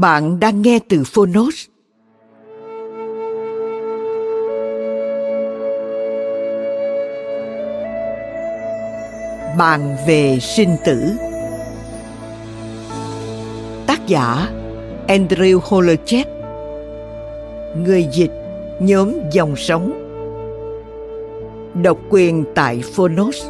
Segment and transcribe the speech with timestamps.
[0.00, 1.54] Bạn đang nghe từ Phonos.
[9.58, 11.10] Bàn về sinh tử.
[13.86, 14.48] Tác giả,
[15.08, 16.26] Andrew Holochek
[17.84, 18.32] Người dịch,
[18.80, 19.92] nhóm dòng sống
[21.82, 23.46] Độc quyền tại Phonos.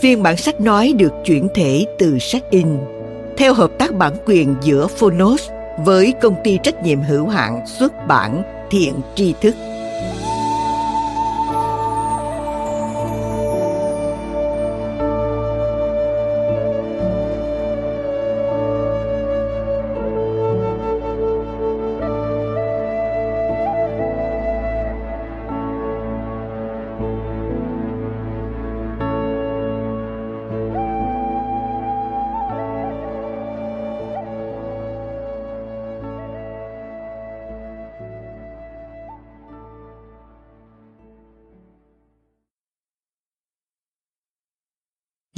[0.00, 2.95] Phiên bản sách nói được chuyển thể từ sách in
[3.36, 5.50] theo hợp tác bản quyền giữa Phonos
[5.84, 9.54] với công ty trách nhiệm hữu hạn xuất bản Thiện Tri Thức.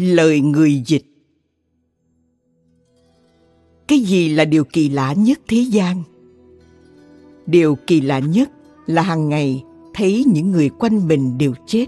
[0.00, 1.04] Lời người dịch
[3.88, 6.03] Cái gì là điều kỳ lạ nhất thế gian?
[7.47, 8.50] Điều kỳ lạ nhất
[8.87, 9.64] là hàng ngày
[9.94, 11.87] thấy những người quanh mình đều chết,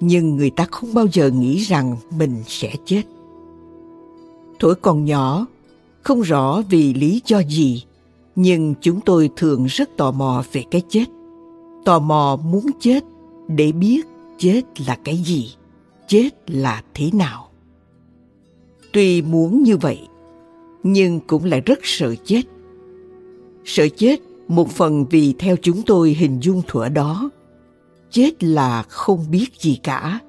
[0.00, 3.02] nhưng người ta không bao giờ nghĩ rằng mình sẽ chết.
[4.58, 5.46] Tuổi còn nhỏ,
[6.02, 7.84] không rõ vì lý do gì,
[8.36, 11.04] nhưng chúng tôi thường rất tò mò về cái chết.
[11.84, 13.04] Tò mò muốn chết
[13.48, 14.06] để biết
[14.38, 15.52] chết là cái gì
[16.10, 17.48] chết là thế nào?
[18.92, 19.98] Tuy muốn như vậy,
[20.82, 22.42] nhưng cũng lại rất sợ chết.
[23.64, 27.30] Sợ chết một phần vì theo chúng tôi hình dung thuở đó.
[28.10, 30.20] Chết là không biết gì cả.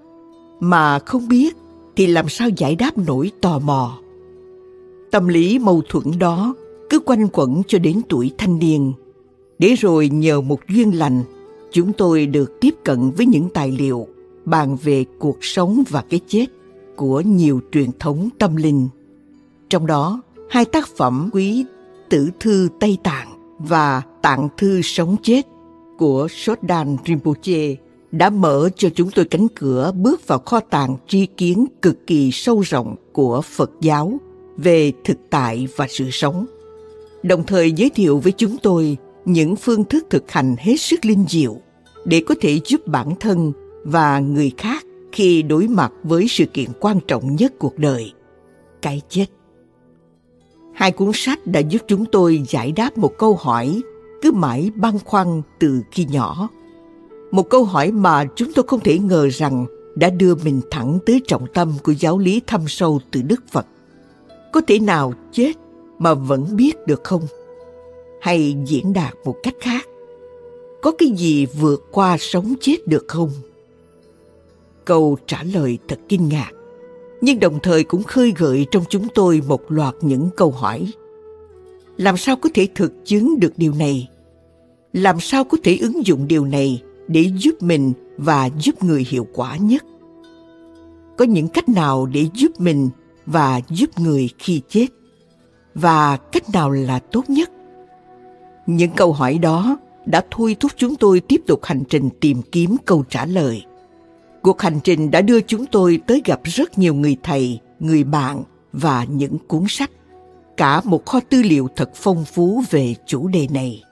[0.59, 1.55] Mà không biết
[1.95, 3.99] thì làm sao giải đáp nỗi tò mò?
[5.11, 6.55] Tâm lý mâu thuẫn đó
[6.89, 8.93] cứ quanh quẩn cho đến tuổi thanh niên.
[9.59, 11.23] Để rồi nhờ một duyên lành,
[11.71, 14.07] chúng tôi được tiếp cận với những tài liệu
[14.45, 16.45] bàn về cuộc sống và cái chết
[16.95, 18.89] của nhiều truyền thống tâm linh.
[19.69, 21.65] Trong đó, hai tác phẩm quý
[22.09, 25.41] Tử thư Tây Tạng và Tạng thư sống chết
[25.97, 27.75] của Sodhan Rinpoche
[28.11, 32.31] đã mở cho chúng tôi cánh cửa bước vào kho tàng tri kiến cực kỳ
[32.31, 34.19] sâu rộng của Phật giáo
[34.57, 36.45] về thực tại và sự sống.
[37.23, 41.25] Đồng thời giới thiệu với chúng tôi những phương thức thực hành hết sức linh
[41.29, 41.57] diệu
[42.05, 43.51] để có thể giúp bản thân
[43.83, 48.13] và người khác khi đối mặt với sự kiện quan trọng nhất cuộc đời,
[48.81, 49.25] cái chết.
[50.73, 53.81] Hai cuốn sách đã giúp chúng tôi giải đáp một câu hỏi
[54.21, 56.49] cứ mãi băn khoăn từ khi nhỏ.
[57.31, 59.65] Một câu hỏi mà chúng tôi không thể ngờ rằng
[59.95, 63.65] đã đưa mình thẳng tới trọng tâm của giáo lý thâm sâu từ Đức Phật.
[64.51, 65.53] Có thể nào chết
[65.99, 67.21] mà vẫn biết được không?
[68.21, 69.87] Hay diễn đạt một cách khác?
[70.81, 73.31] Có cái gì vượt qua sống chết được không?
[74.85, 76.51] Câu trả lời thật kinh ngạc,
[77.21, 80.91] nhưng đồng thời cũng khơi gợi trong chúng tôi một loạt những câu hỏi.
[81.97, 84.09] Làm sao có thể thực chứng được điều này?
[84.93, 89.27] Làm sao có thể ứng dụng điều này để giúp mình và giúp người hiệu
[89.33, 89.83] quả nhất?
[91.17, 92.89] Có những cách nào để giúp mình
[93.25, 94.87] và giúp người khi chết?
[95.75, 97.51] Và cách nào là tốt nhất?
[98.67, 102.75] Những câu hỏi đó đã thôi thúc chúng tôi tiếp tục hành trình tìm kiếm
[102.85, 103.63] câu trả lời
[104.41, 108.43] Cuộc hành trình đã đưa chúng tôi tới gặp rất nhiều người thầy, người bạn
[108.73, 109.91] và những cuốn sách.
[110.57, 113.83] Cả một kho tư liệu thật phong phú về chủ đề này.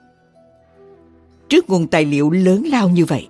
[1.48, 3.28] Trước nguồn tài liệu lớn lao như vậy,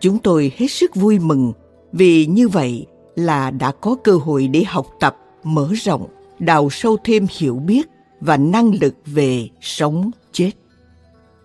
[0.00, 1.52] chúng tôi hết sức vui mừng
[1.92, 2.86] vì như vậy
[3.16, 6.06] là đã có cơ hội để học tập mở rộng
[6.38, 7.88] đào sâu thêm hiểu biết
[8.20, 10.50] và năng lực về sống chết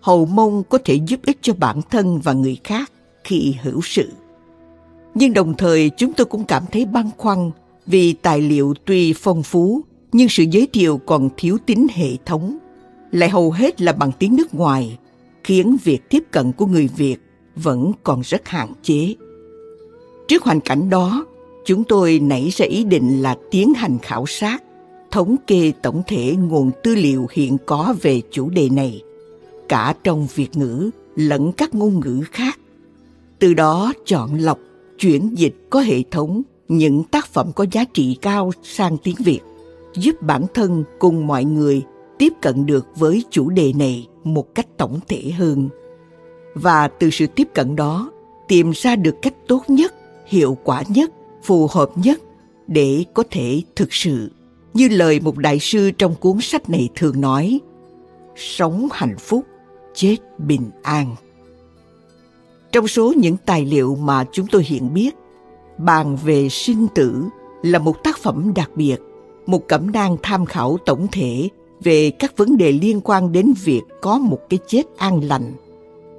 [0.00, 2.92] hầu mong có thể giúp ích cho bản thân và người khác
[3.24, 4.12] khi hữu sự
[5.18, 7.50] nhưng đồng thời chúng tôi cũng cảm thấy băn khoăn
[7.86, 9.80] vì tài liệu tuy phong phú,
[10.12, 12.58] nhưng sự giới thiệu còn thiếu tính hệ thống.
[13.12, 14.98] Lại hầu hết là bằng tiếng nước ngoài,
[15.44, 17.16] khiến việc tiếp cận của người việt
[17.56, 19.14] vẫn còn rất hạn chế.
[20.28, 21.26] Trước hoàn cảnh đó,
[21.64, 24.62] chúng tôi nảy ra ý định là tiến hành khảo sát,
[25.10, 29.02] thống kê tổng thể nguồn tư liệu hiện có về chủ đề này,
[29.68, 32.58] cả trong việt ngữ lẫn các ngôn ngữ khác.
[33.38, 34.58] Từ đó chọn lọc
[34.98, 39.40] chuyển dịch có hệ thống, những tác phẩm có giá trị cao sang tiếng việt,
[39.94, 41.82] giúp bản thân cùng mọi người
[42.18, 45.68] tiếp cận được với chủ đề này một cách tổng thể hơn.
[46.54, 48.10] Và từ sự tiếp cận đó,
[48.48, 49.94] tìm ra được cách tốt nhất,
[50.26, 51.10] hiệu quả nhất,
[51.42, 52.20] phù hợp nhất
[52.66, 54.30] để có thể thực sự.
[54.74, 57.60] Như lời một đại sư trong cuốn sách này thường nói,
[58.36, 59.44] sống hạnh phúc,
[59.94, 61.14] chết bình an
[62.76, 65.14] trong số những tài liệu mà chúng tôi hiện biết,
[65.78, 67.24] bàn về sinh tử
[67.62, 68.96] là một tác phẩm đặc biệt,
[69.46, 71.48] một cẩm nang tham khảo tổng thể
[71.80, 75.52] về các vấn đề liên quan đến việc có một cái chết an lành.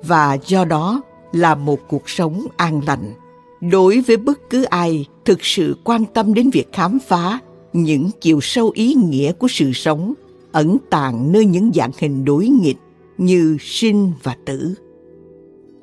[0.04, 1.02] Và do đó
[1.32, 3.14] là một cuộc sống an lành.
[3.62, 7.40] Đối với bất cứ ai thực sự quan tâm đến việc khám phá
[7.74, 10.14] những chiều sâu ý nghĩa của sự sống,
[10.52, 12.78] ẩn tàng nơi những dạng hình đối nghịch
[13.18, 14.76] như sinh và tử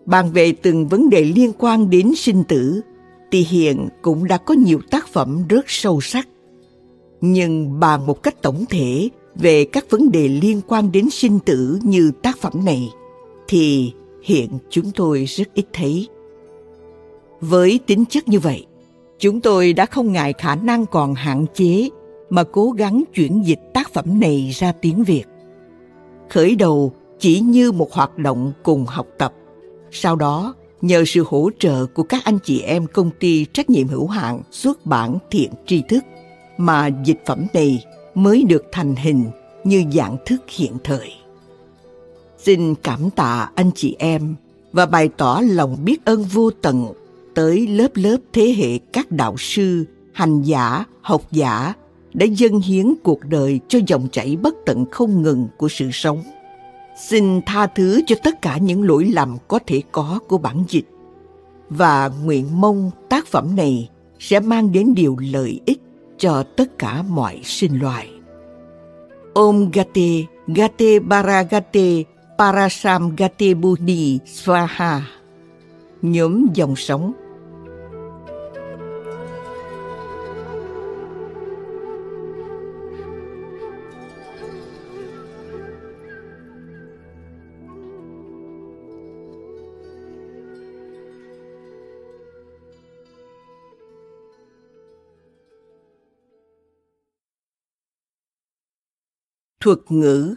[0.06, 2.80] bàn về từng vấn đề liên quan đến sinh tử,
[3.30, 6.28] thì hiện cũng đã có nhiều tác phẩm rất sâu sắc.
[7.20, 11.78] Nhưng bàn một cách tổng thể về các vấn đề liên quan đến sinh tử
[11.82, 12.90] như tác phẩm này,
[13.48, 13.92] thì
[14.22, 16.08] hiện chúng tôi rất ít thấy.
[17.40, 18.66] Với tính chất như vậy,
[19.18, 21.88] chúng tôi đã không ngại khả năng còn hạn chế
[22.30, 25.24] mà cố gắng chuyển dịch tác phẩm này ra tiếng việt.
[26.30, 29.34] Khởi đầu chỉ như một hoạt động cùng học tập
[29.96, 33.88] sau đó nhờ sự hỗ trợ của các anh chị em công ty trách nhiệm
[33.88, 36.04] hữu hạn xuất bản thiện tri thức
[36.58, 39.24] mà dịch phẩm này mới được thành hình
[39.64, 41.12] như dạng thức hiện thời.
[42.38, 44.34] Xin cảm tạ anh chị em
[44.72, 46.86] và bày tỏ lòng biết ơn vô tận
[47.34, 51.74] tới lớp lớp thế hệ các đạo sư, hành giả, học giả
[52.14, 56.22] đã dâng hiến cuộc đời cho dòng chảy bất tận không ngừng của sự sống.
[56.96, 60.86] Xin tha thứ cho tất cả những lỗi lầm có thể có của bản dịch
[61.70, 65.80] và nguyện mong tác phẩm này sẽ mang đến điều lợi ích
[66.18, 68.10] cho tất cả mọi sinh loài.
[69.34, 72.02] Om Gate, Gate Baragate,
[72.38, 75.00] Parasam Gate Buddhi Swaha
[76.02, 77.12] Nhóm dòng sống
[99.64, 100.34] thuật ngữ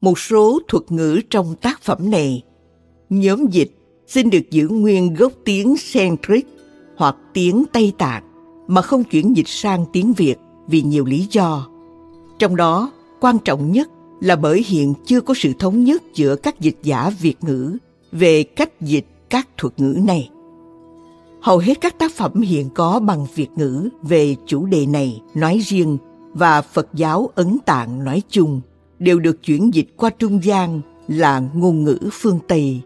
[0.00, 2.42] một số thuật ngữ trong tác phẩm này
[3.10, 3.70] nhóm dịch
[4.06, 6.46] xin được giữ nguyên gốc tiếng centric
[6.96, 8.22] hoặc tiếng Tây Tạng
[8.68, 11.68] mà không chuyển dịch sang tiếng Việt vì nhiều lý do.
[12.38, 13.88] Trong đó, quan trọng nhất
[14.22, 17.76] là bởi hiện chưa có sự thống nhất giữa các dịch giả Việt ngữ
[18.12, 20.30] về cách dịch các thuật ngữ này.
[21.40, 25.58] Hầu hết các tác phẩm hiện có bằng Việt ngữ về chủ đề này nói
[25.64, 25.98] riêng
[26.32, 28.60] và Phật giáo Ấn Tạng nói chung
[28.98, 32.80] đều được chuyển dịch qua trung gian là ngôn ngữ phương Tây,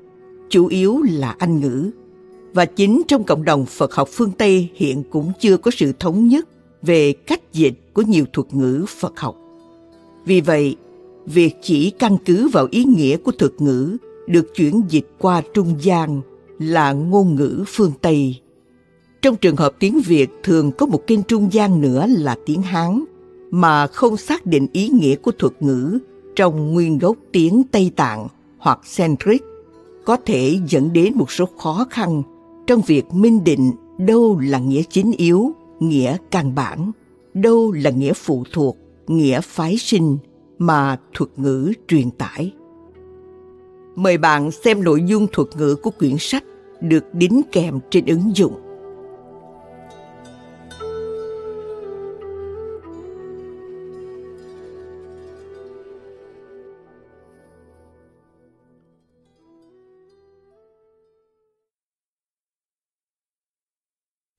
[0.49, 1.91] chủ yếu là Anh ngữ.
[2.53, 6.29] Và chính trong cộng đồng Phật học phương Tây hiện cũng chưa có sự thống
[6.29, 6.49] nhất
[6.83, 9.37] về cách dịch của nhiều thuật ngữ Phật học.
[10.25, 10.77] Vì vậy,
[11.27, 15.75] việc chỉ căn cứ vào ý nghĩa của thuật ngữ được chuyển dịch qua trung
[15.81, 16.21] gian
[16.59, 18.41] là ngôn ngữ phương Tây.
[19.23, 23.05] Trong trường hợp tiếng Việt thường có một kênh trung gian nữa là tiếng Hán
[23.51, 25.99] mà không xác định ý nghĩa của thuật ngữ
[26.37, 28.27] trong nguyên gốc tiếng Tây Tạng
[28.59, 29.43] hoặc Centric
[30.05, 32.23] có thể dẫn đến một số khó khăn
[32.67, 36.93] trong việc minh định đâu là nghĩa chính yếu, nghĩa căn bản,
[37.35, 40.19] đâu là nghĩa phụ thuộc, nghĩa phái sinh,
[40.59, 42.55] mà thuật ngữ truyền tải.
[43.97, 46.45] Mời bạn xem nội dung thuật ngữ của quyển sách
[46.81, 48.63] được đính kèm trên ứng dụng.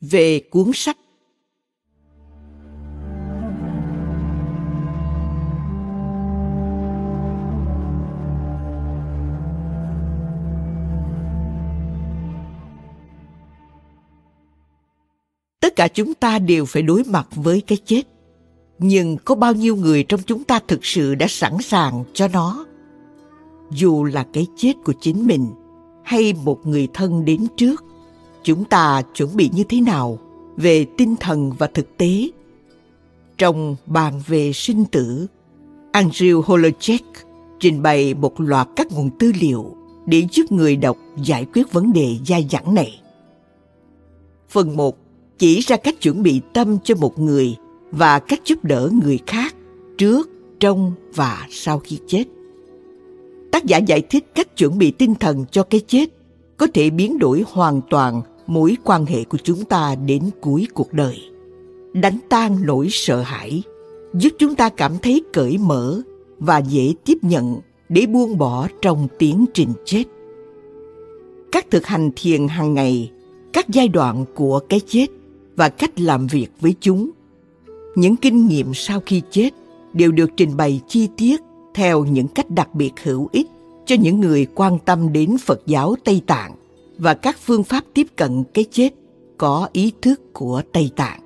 [0.01, 0.97] Về cuốn sách
[15.77, 18.03] cả chúng ta đều phải đối mặt với cái chết.
[18.79, 22.65] Nhưng có bao nhiêu người trong chúng ta thực sự đã sẵn sàng cho nó?
[23.71, 25.47] Dù là cái chết của chính mình
[26.03, 27.83] hay một người thân đến trước,
[28.43, 30.19] chúng ta chuẩn bị như thế nào
[30.55, 32.29] về tinh thần và thực tế?
[33.37, 35.27] Trong bàn về sinh tử,
[35.93, 37.03] andrew Holochek
[37.59, 41.93] trình bày một loạt các nguồn tư liệu để giúp người đọc giải quyết vấn
[41.93, 43.01] đề dai dẳng này.
[44.49, 44.97] Phần 1
[45.37, 47.55] chỉ ra cách chuẩn bị tâm cho một người
[47.91, 49.55] và cách giúp đỡ người khác
[49.97, 50.29] trước,
[50.59, 52.23] trong và sau khi chết.
[53.51, 56.05] Tác giả giải thích cách chuẩn bị tinh thần cho cái chết
[56.57, 60.93] có thể biến đổi hoàn toàn mối quan hệ của chúng ta đến cuối cuộc
[60.93, 61.17] đời.
[61.93, 63.63] Đánh tan nỗi sợ hãi,
[64.13, 66.01] giúp chúng ta cảm thấy cởi mở
[66.39, 70.03] và dễ tiếp nhận để buông bỏ trong tiến trình chết.
[71.51, 73.11] Các thực hành thiền hàng ngày,
[73.53, 75.07] các giai đoạn của cái chết
[75.57, 77.09] và cách làm việc với chúng.
[77.95, 79.49] Những kinh nghiệm sau khi chết
[79.93, 81.41] đều được trình bày chi tiết
[81.73, 83.47] theo những cách đặc biệt hữu ích
[83.85, 86.55] cho những người quan tâm đến Phật giáo Tây Tạng
[86.97, 88.89] và các phương pháp tiếp cận cái chết
[89.37, 91.19] có ý thức của Tây Tạng.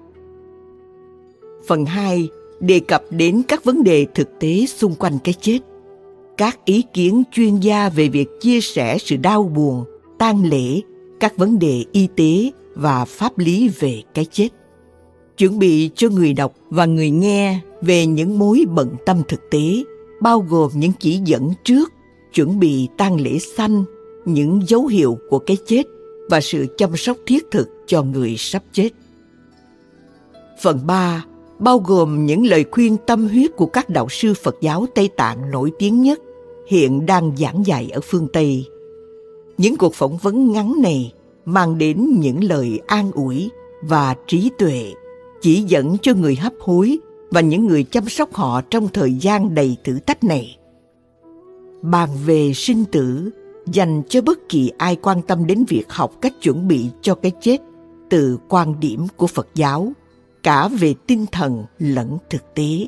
[1.67, 5.59] Phần 2 đề cập đến các vấn đề thực tế xung quanh cái chết.
[6.37, 9.83] Các ý kiến chuyên gia về việc chia sẻ sự đau buồn,
[10.17, 10.81] tang lễ,
[11.19, 14.49] các vấn đề y tế và pháp lý về cái chết
[15.37, 19.83] chuẩn bị cho người đọc và người nghe về những mối bận tâm thực tế,
[20.21, 21.91] bao gồm những chỉ dẫn trước,
[22.33, 23.83] chuẩn bị tang lễ xanh
[24.25, 25.83] những dấu hiệu của cái chết
[26.29, 28.89] và sự chăm sóc thiết thực cho người sắp chết
[30.61, 31.25] phần 3
[31.59, 35.51] bao gồm những lời khuyên tâm huyết của các đạo sư Phật giáo Tây Tạng
[35.51, 36.19] nổi tiếng nhất,
[36.67, 38.65] hiện đang giảng dạy ở phương Tây.
[39.57, 41.13] Những cuộc phỏng vấn ngắn này
[41.45, 43.49] mang đến những lời an ủi
[43.81, 44.93] và trí tuệ
[45.41, 46.99] chỉ dẫn cho người hấp hối
[47.31, 50.57] và những người chăm sóc họ trong thời gian đầy thử thách này.
[51.81, 53.29] Bàn về sinh tử
[53.65, 57.31] dành cho bất kỳ ai quan tâm đến việc học cách chuẩn bị cho cái
[57.41, 57.57] chết
[58.09, 59.91] từ quan điểm của Phật giáo,
[60.43, 62.87] cả về tinh thần lẫn thực tế.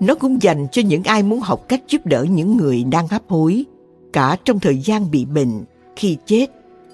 [0.00, 3.22] Nó cũng dành cho những ai muốn học cách giúp đỡ những người đang hấp
[3.28, 3.64] hối,
[4.12, 5.64] cả trong thời gian bị bệnh,
[5.96, 6.46] khi chết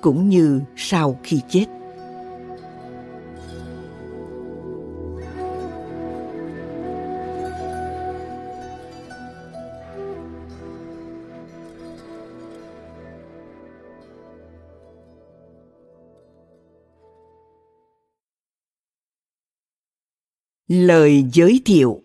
[0.04, 1.64] cũng như sau khi chết.
[20.68, 22.03] Lời giới thiệu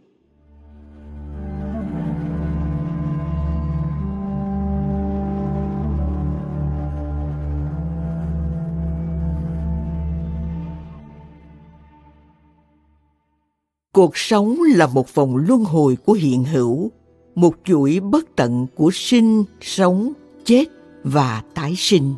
[13.99, 16.91] cuộc sống là một vòng luân hồi của hiện hữu,
[17.35, 20.13] một chuỗi bất tận của sinh, sống,
[20.45, 20.65] chết
[21.03, 22.13] và tái sinh.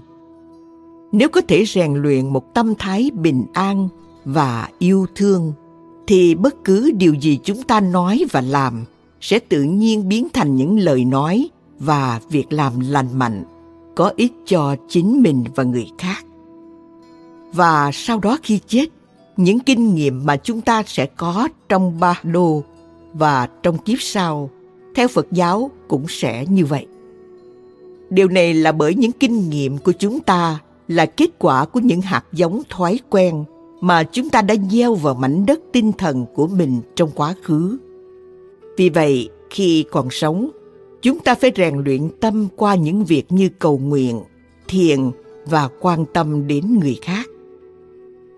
[1.12, 3.90] Nếu có thể rèn luyện một tâm thái bình an
[4.26, 5.54] và yêu thương,
[6.08, 8.86] thì bất cứ điều gì chúng ta nói và làm
[9.22, 13.44] sẽ tự nhiên biến thành những lời nói và việc làm lành mạnh,
[13.96, 16.26] có ích cho chính mình và người khác.
[17.54, 18.86] Và sau đó khi chết
[19.44, 22.64] những kinh nghiệm mà chúng ta sẽ có trong ba đô
[23.14, 24.50] và trong kiếp sau,
[24.96, 26.86] theo phật giáo cũng sẽ như vậy.
[28.10, 32.02] Điều này là bởi những kinh nghiệm của chúng ta là kết quả của những
[32.02, 33.44] hạt giống thói quen
[33.82, 37.78] mà chúng ta đã gieo vào mảnh đất tinh thần của mình trong quá khứ.
[38.78, 40.50] Vì vậy, khi còn sống,
[41.02, 44.22] chúng ta phải rèn luyện tâm qua những việc như cầu nguyện,
[44.68, 45.12] thiền
[45.46, 47.31] và quan tâm đến người khác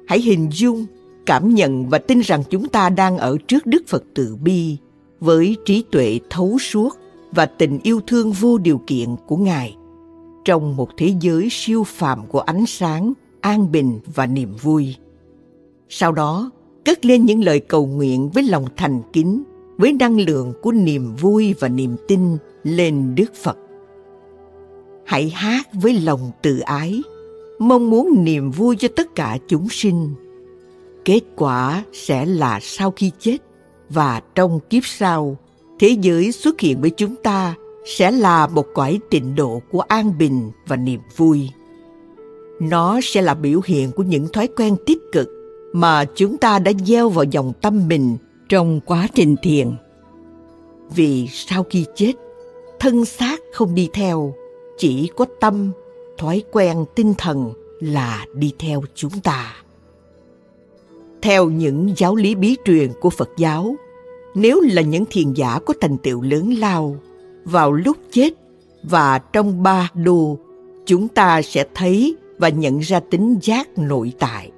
[0.08, 0.86] hãy hình dung,
[1.26, 4.78] cảm nhận và tin rằng chúng ta đang ở trước đức phật từ bi
[5.20, 6.98] với trí tuệ thấu suốt
[7.32, 9.76] và tình yêu thương vô điều kiện của ngài.
[10.46, 14.96] Trong một thế giới siêu phàm của ánh sáng, an bình và niềm vui.
[15.90, 16.52] Sau đó,
[16.86, 19.44] cất lên những lời cầu nguyện với lòng thành kính,
[19.78, 23.58] với năng lượng của niềm vui và niềm tin lên đức phật.
[25.06, 27.02] Hãy hát với lòng từ ái
[27.68, 30.10] mong muốn niềm vui cho tất cả chúng sinh.
[31.06, 33.38] Kết quả sẽ là sau khi chết
[33.90, 35.38] và trong kiếp sau,
[35.80, 37.56] thế giới xuất hiện với chúng ta
[37.86, 41.50] sẽ là một cõi tịnh độ của an bình và niềm vui.
[42.60, 45.30] Nó sẽ là biểu hiện của những thói quen tích cực
[45.74, 48.18] mà chúng ta đã gieo vào dòng tâm mình
[48.50, 49.72] trong quá trình thiền.
[50.96, 52.14] Vì sau khi chết,
[52.80, 54.34] thân xác không đi theo,
[54.78, 55.72] chỉ có tâm
[56.18, 59.56] thói quen tinh thần là đi theo chúng ta.
[61.22, 63.76] Theo những giáo lý bí truyền của phật giáo,
[64.36, 66.96] nếu là những thiền giả có thành tựu lớn lao,
[67.46, 68.34] vào lúc chết
[68.84, 70.38] và trong ba đô,
[70.86, 74.52] chúng ta sẽ thấy và nhận ra tính giác nội tại,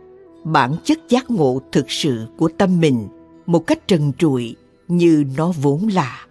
[0.44, 3.08] bản chất giác ngộ thực sự của tâm mình
[3.46, 4.56] một cách trần trụi
[4.88, 6.26] như nó vốn là.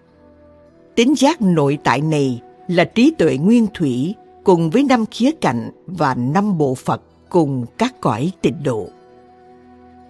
[0.94, 5.70] Tính giác nội tại này là trí tuệ nguyên thủy cùng với năm khía cạnh
[5.86, 8.88] và năm bộ phật cùng các cõi tịnh độ.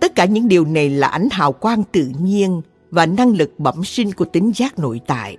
[0.00, 3.84] Tất cả những điều này là ánh hào quang tự nhiên và năng lực bẩm
[3.84, 5.36] sinh của tính giác nội tại.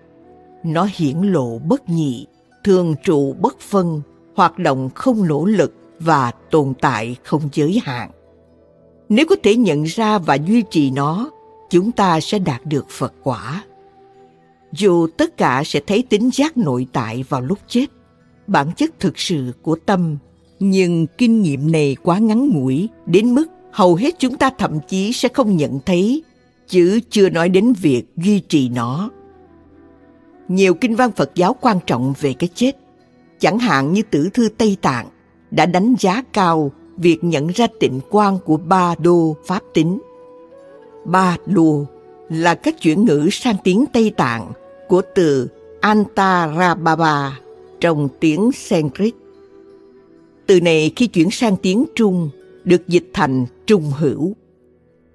[0.64, 2.28] Nó hiển lộ bất nhị,
[2.64, 4.02] thường trụ bất phân,
[4.36, 8.12] hoạt động không nỗ lực và tồn tại không giới hạn.
[9.10, 11.30] Nếu có thể nhận ra và duy trì nó,
[11.70, 13.64] chúng ta sẽ đạt được phật quả.
[14.72, 17.86] Dù tất cả sẽ thấy tính giác nội tại vào lúc chết
[18.48, 20.18] bản chất thực sự của tâm.
[20.60, 25.14] Nhưng kinh nghiệm này quá ngắn ngủi, đến mức hầu hết chúng ta thậm chí
[25.14, 26.24] sẽ không nhận thấy,
[26.68, 29.10] chứ chưa nói đến việc duy trì nó.
[30.48, 32.72] Nhiều kinh văn phật giáo quan trọng về cái chết.
[33.40, 35.08] Chẳng hạn như tử thư tây tạng
[35.52, 40.00] đã đánh giá cao việc nhận ra tịnh quan của ba đô pháp tính.
[41.06, 41.86] Ba đô
[42.30, 44.52] là cách chuyển ngữ sang tiếng tây tạng
[44.88, 45.48] của từ
[45.82, 47.40] antarababa
[47.82, 49.14] trong tiếng sanskrit.
[50.46, 52.30] Từ này khi chuyển sang tiếng trung,
[52.64, 54.36] được dịch thành trung hữu.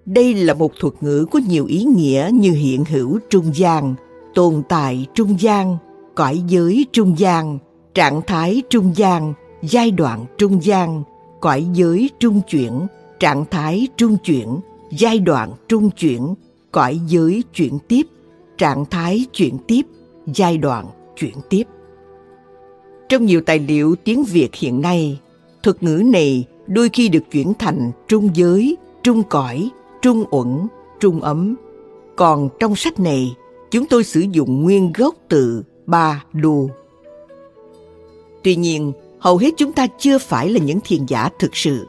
[0.06, 3.94] Đây là một thuật ngữ có nhiều ý nghĩa như hiện hữu trung gian,
[4.34, 5.76] tồn tại trung gian,
[6.14, 7.58] cõi giới trung gian,
[7.94, 11.02] trạng thái trung gian, giai đoạn trung gian,
[11.40, 12.86] cõi giới trung chuyển,
[13.20, 16.34] trạng thái trung chuyển, giai đoạn trung chuyển,
[16.72, 18.06] cõi giới chuyển tiếp,
[18.58, 19.82] trạng thái chuyển tiếp,
[20.26, 21.64] giai đoạn chuyển tiếp
[23.10, 25.18] trong nhiều tài liệu tiếng việt hiện nay,
[25.62, 29.70] thuật ngữ này đôi khi được chuyển thành trung giới, trung cõi,
[30.02, 30.66] trung uẩn,
[31.00, 31.56] trung ấm.
[32.16, 33.34] Còn trong sách này,
[33.70, 36.70] chúng tôi sử dụng nguyên gốc từ ba đô
[38.42, 41.86] tuy nhiên, hầu hết chúng ta chưa phải là những thiền giả thực sự,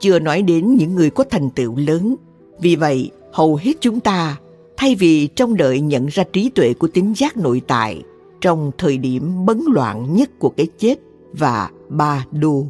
[0.00, 2.14] chưa nói đến những người có thành tựu lớn.
[2.60, 4.36] Vì vậy, hầu hết chúng ta,
[4.76, 8.02] thay vì trông đợi nhận ra trí tuệ của tính giác nội tại
[8.42, 10.94] trong thời điểm bấn loạn nhất của cái chết
[11.32, 12.66] và ba đô.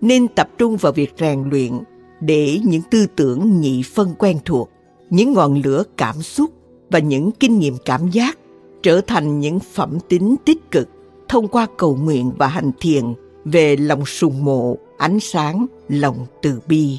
[0.00, 1.72] Nên tập trung vào việc rèn luyện
[2.20, 4.70] để những tư tưởng nhị phân quen thuộc,
[5.10, 6.50] những ngọn lửa cảm xúc
[6.90, 8.38] và những kinh nghiệm cảm giác
[8.82, 10.88] trở thành những phẩm tính tích cực
[11.28, 13.04] thông qua cầu nguyện và hành thiền
[13.44, 16.98] về lòng sùng mộ, ánh sáng, lòng từ bi.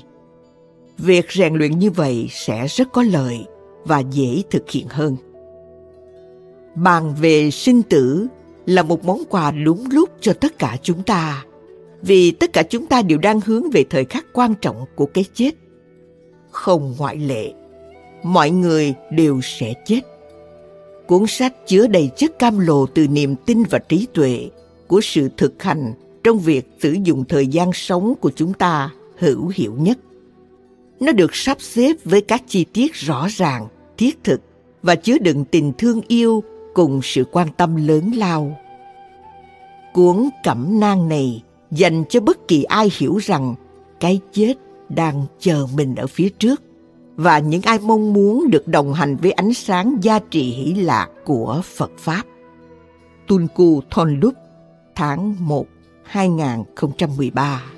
[0.98, 3.46] Việc rèn luyện như vậy sẽ rất có lợi
[3.86, 5.16] và dễ thực hiện hơn
[6.76, 8.28] bàn về sinh tử
[8.66, 11.46] là một món quà đúng lúc cho tất cả chúng ta.
[12.02, 15.26] Vì tất cả chúng ta đều đang hướng về thời khắc quan trọng của cái
[15.34, 15.52] chết.
[16.52, 17.54] Không ngoại lệ,
[18.24, 20.02] mọi người đều sẽ chết.
[21.08, 24.50] Cuốn sách chứa đầy chất cam lồ từ niềm tin và trí tuệ
[24.88, 29.52] của sự thực hành trong việc sử dụng thời gian sống của chúng ta hữu
[29.56, 29.98] hiệu nhất.
[31.00, 34.42] Nó được sắp xếp với các chi tiết rõ ràng, thiết thực
[34.82, 36.44] và chứa đựng tình thương yêu
[36.76, 38.58] cùng sự quan tâm lớn lao
[39.94, 43.56] cuốn cẩm nang này dành cho bất kỳ ai hiểu rằng
[44.00, 44.54] cái chết
[44.90, 46.62] đang chờ mình ở phía trước
[47.16, 51.08] và những ai mong muốn được đồng hành với ánh sáng gia trị hỷ lạc
[51.26, 52.24] của Phật Pháp.
[53.28, 54.34] Tunku Thonlup,
[54.96, 55.66] tháng 1,
[56.04, 57.75] 2013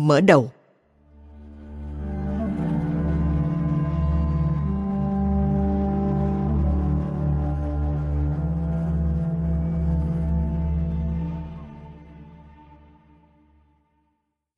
[0.00, 0.50] Mở đầu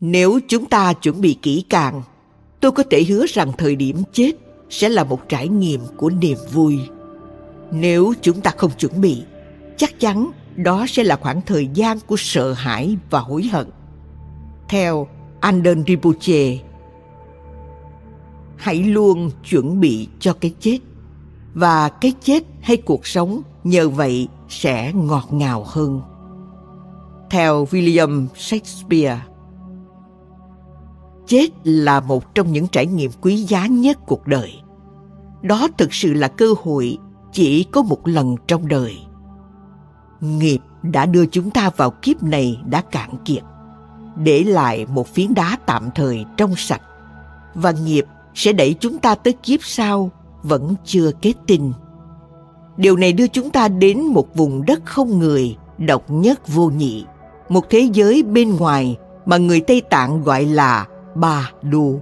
[0.00, 2.02] Nếu chúng ta chuẩn bị kỹ càng,
[2.60, 4.32] tôi có thể hứa rằng thời điểm chết
[4.70, 6.80] sẽ là một trải nghiệm của niềm vui.
[7.70, 9.22] Nếu chúng ta không chuẩn bị,
[9.76, 13.66] chắc chắn đó sẽ là khoảng thời gian của sợ hãi và hối hận.
[14.68, 15.08] Theo
[15.42, 16.58] Anden Rinpoche,
[18.56, 20.78] hãy luôn chuẩn bị cho cái chết
[21.54, 26.02] và cái chết hay cuộc sống nhờ vậy sẽ ngọt ngào hơn
[27.32, 29.20] theo William Shakespeare.
[31.26, 34.52] Chết là một trong những trải nghiệm quý giá nhất cuộc đời.
[35.42, 36.98] Đó thực sự là cơ hội
[37.32, 38.98] chỉ có một lần trong đời.
[40.20, 43.42] Nghiệp đã đưa chúng ta vào kiếp này đã cạn kiệt,
[44.16, 46.82] để lại một phiến đá tạm thời trong sạch
[47.54, 50.10] và nghiệp sẽ đẩy chúng ta tới kiếp sau
[50.42, 51.72] vẫn chưa kết tinh.
[52.76, 57.04] Điều này đưa chúng ta đến một vùng đất không người, độc nhất vô nhị,
[57.48, 58.96] một thế giới bên ngoài
[59.26, 62.00] mà người Tây Tạng gọi là Ba Đô,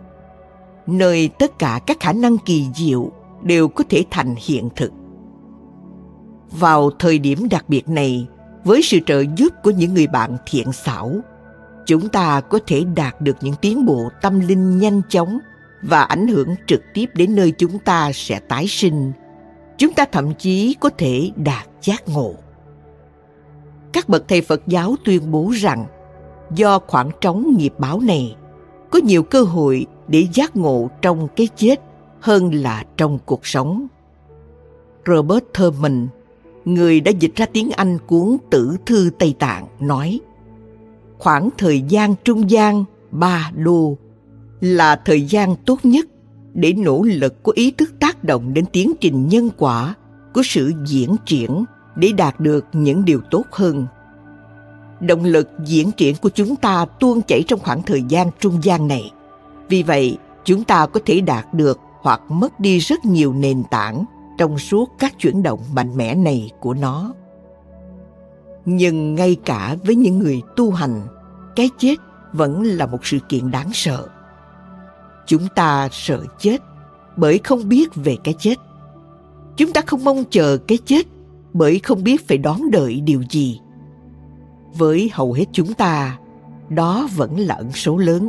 [0.87, 4.93] nơi tất cả các khả năng kỳ diệu đều có thể thành hiện thực.
[6.51, 8.27] Vào thời điểm đặc biệt này,
[8.65, 11.13] với sự trợ giúp của những người bạn thiện xảo,
[11.91, 15.39] chúng ta có thể đạt được những tiến bộ tâm linh nhanh chóng
[15.83, 19.13] và ảnh hưởng trực tiếp đến nơi chúng ta sẽ tái sinh.
[19.79, 22.35] Chúng ta thậm chí có thể đạt giác ngộ.
[23.93, 25.87] Các bậc thầy Phật giáo tuyên bố rằng
[26.55, 28.37] do khoảng trống nghiệp báo này,
[28.91, 31.81] có nhiều cơ hội để giác ngộ trong cái chết
[32.21, 33.87] hơn là trong cuộc sống.
[35.07, 36.09] Robert Thurman,
[36.65, 40.21] người đã dịch ra tiếng Anh cuốn Tử thư Tây Tạng, nói
[41.21, 43.97] khoảng thời gian trung gian, ba đô
[44.61, 46.07] là thời gian tốt nhất
[46.55, 49.95] để nỗ lực có ý thức tác động đến tiến trình nhân quả
[50.35, 51.65] của sự diễn triển
[51.97, 53.87] để đạt được những điều tốt hơn.
[55.01, 58.89] Động lực diễn triển của chúng ta tuôn chảy trong khoảng thời gian trung gian
[58.89, 59.11] này.
[59.69, 64.05] Vì vậy, chúng ta có thể đạt được hoặc mất đi rất nhiều nền tảng
[64.39, 67.13] trong suốt các chuyển động mạnh mẽ này của nó
[68.65, 71.03] nhưng ngay cả với những người tu hành,
[71.57, 71.95] cái chết
[72.33, 74.09] vẫn là một sự kiện đáng sợ.
[75.27, 76.63] Chúng ta sợ chết
[77.17, 78.55] bởi không biết về cái chết.
[79.57, 81.07] Chúng ta không mong chờ cái chết
[81.53, 83.61] bởi không biết phải đón đợi điều gì.
[84.75, 86.19] Với hầu hết chúng ta,
[86.69, 88.29] đó vẫn là ẩn số lớn.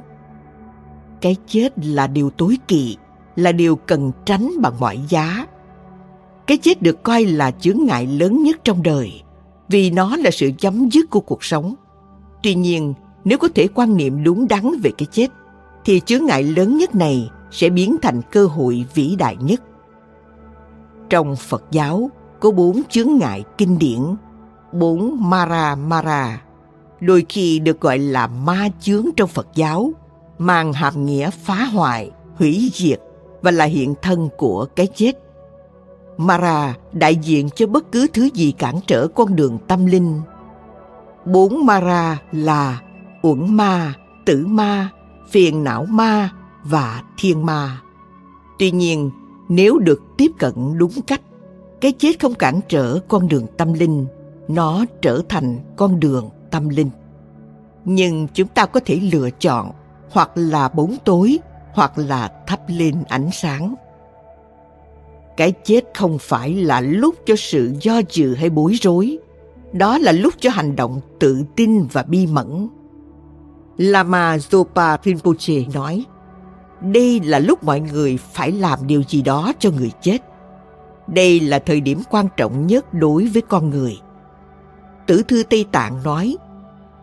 [1.21, 2.97] Cái chết là điều tối kỵ,
[3.35, 5.45] là điều cần tránh bằng mọi giá.
[6.47, 9.21] Cái chết được coi là chướng ngại lớn nhất trong đời
[9.71, 11.75] vì nó là sự chấm dứt của cuộc sống.
[12.43, 15.27] Tuy nhiên, nếu có thể quan niệm đúng đắn về cái chết,
[15.85, 19.61] thì chướng ngại lớn nhất này sẽ biến thành cơ hội vĩ đại nhất.
[21.09, 23.99] Trong phật giáo, có bốn chướng ngại kinh điển,
[24.73, 26.41] bốn mara mara,
[26.99, 29.91] đôi khi được gọi là ma chướng trong phật giáo,
[30.37, 32.99] mang hàm nghĩa phá hoại, hủy diệt
[33.41, 35.13] và là hiện thân của cái chết.
[36.27, 40.21] Mara đại diện cho bất cứ thứ gì cản trở con đường tâm linh.
[41.25, 42.81] Bốn Mara là
[43.21, 43.93] uẩn ma,
[44.25, 44.89] tử ma,
[45.29, 46.29] phiền não ma
[46.63, 47.81] và thiên ma.
[48.59, 49.11] Tuy nhiên,
[49.49, 51.21] nếu được tiếp cận đúng cách,
[51.81, 54.05] cái chết không cản trở con đường tâm linh,
[54.47, 56.89] nó trở thành con đường tâm linh.
[57.85, 59.71] Nhưng chúng ta có thể lựa chọn
[60.11, 61.39] hoặc là bóng tối
[61.73, 63.75] hoặc là thắp lên ánh sáng
[65.41, 69.17] cái chết không phải là lúc cho sự do dự hay bối rối.
[69.73, 72.67] Đó là lúc cho hành động tự tin và bi mẫn.
[73.77, 76.05] Lama zopa rinpoche nói,
[76.81, 80.17] đây là lúc mọi người phải làm điều gì đó cho người chết.
[81.07, 83.97] Đây là thời điểm quan trọng nhất đối với con người.
[85.07, 86.37] Tử thư tây tạng nói,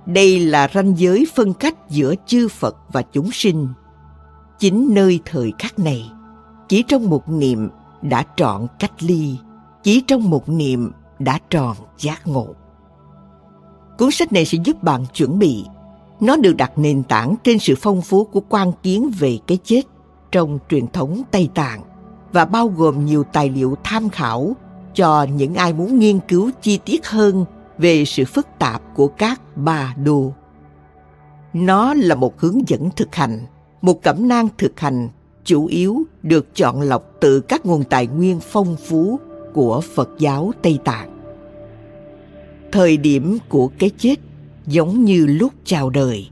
[0.07, 3.68] đây là ranh giới phân cách giữa chư phật và chúng sinh.
[4.59, 6.11] Chính nơi thời khắc này,
[6.68, 7.68] chỉ trong một niệm
[8.02, 9.37] đã trọn cách ly,
[9.82, 12.46] chỉ trong một niệm đã tròn giác ngộ.
[13.98, 15.64] Cuốn sách này sẽ giúp bạn chuẩn bị.
[16.20, 19.82] Nó được đặt nền tảng trên sự phong phú của quan kiến về cái chết
[20.32, 21.82] trong truyền thống tây tạng
[22.32, 24.56] và bao gồm nhiều tài liệu tham khảo
[24.94, 27.44] cho những ai muốn nghiên cứu chi tiết hơn
[27.78, 30.32] về sự phức tạp của các ba đô.
[31.52, 33.46] Nó là một hướng dẫn thực hành,
[33.82, 35.08] một cẩm nang thực hành
[35.48, 39.20] chủ yếu được chọn lọc từ các nguồn tài nguyên phong phú
[39.54, 41.18] của Phật giáo Tây Tạng.
[42.72, 44.14] Thời điểm của cái chết
[44.66, 46.28] giống như lúc chào đời,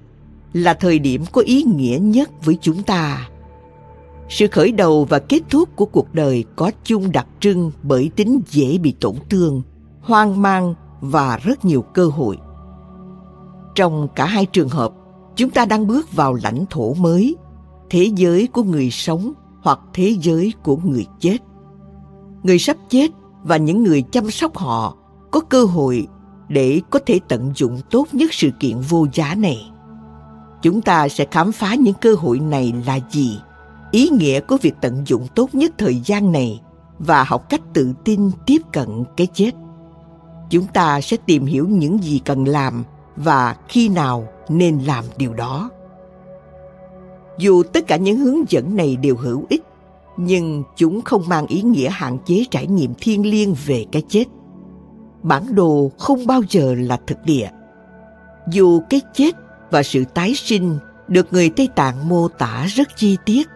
[0.53, 3.29] là thời điểm có ý nghĩa nhất với chúng ta.
[4.29, 8.41] Sự khởi đầu và kết thúc của cuộc đời có chung đặc trưng bởi tính
[8.51, 9.63] dễ bị tổn thương,
[10.01, 12.39] hoang mang và rất nhiều cơ hội.
[13.75, 14.93] Trong cả hai trường hợp,
[15.37, 17.37] chúng ta đang bước vào lãnh thổ mới,
[17.91, 21.39] thế giới của người sống hoặc thế giới của người chết.
[22.43, 23.11] Người sắp chết
[23.43, 24.97] và những người chăm sóc họ
[25.31, 26.07] có cơ hội
[26.49, 29.71] để có thể tận dụng tốt nhất sự kiện vô giá này.
[30.63, 33.39] Chúng ta sẽ khám phá những cơ hội này là gì,
[33.91, 36.61] ý nghĩa của việc tận dụng tốt nhất thời gian này
[36.99, 39.51] và học cách tự tin tiếp cận cái chết.
[40.51, 42.85] Chúng ta sẽ tìm hiểu những gì cần làm
[43.17, 45.71] và khi nào nên làm điều đó.
[47.39, 49.63] Dù tất cả những hướng dẫn này đều hữu ích,
[50.17, 54.25] nhưng chúng không mang ý nghĩa hạn chế trải nghiệm thiêng liêng về cái chết.
[55.23, 57.49] Bản đồ không bao giờ là thực địa.
[58.51, 59.35] Dù cái chết
[59.71, 63.49] và sự tái sinh được người Tây Tạng mô tả rất chi tiết,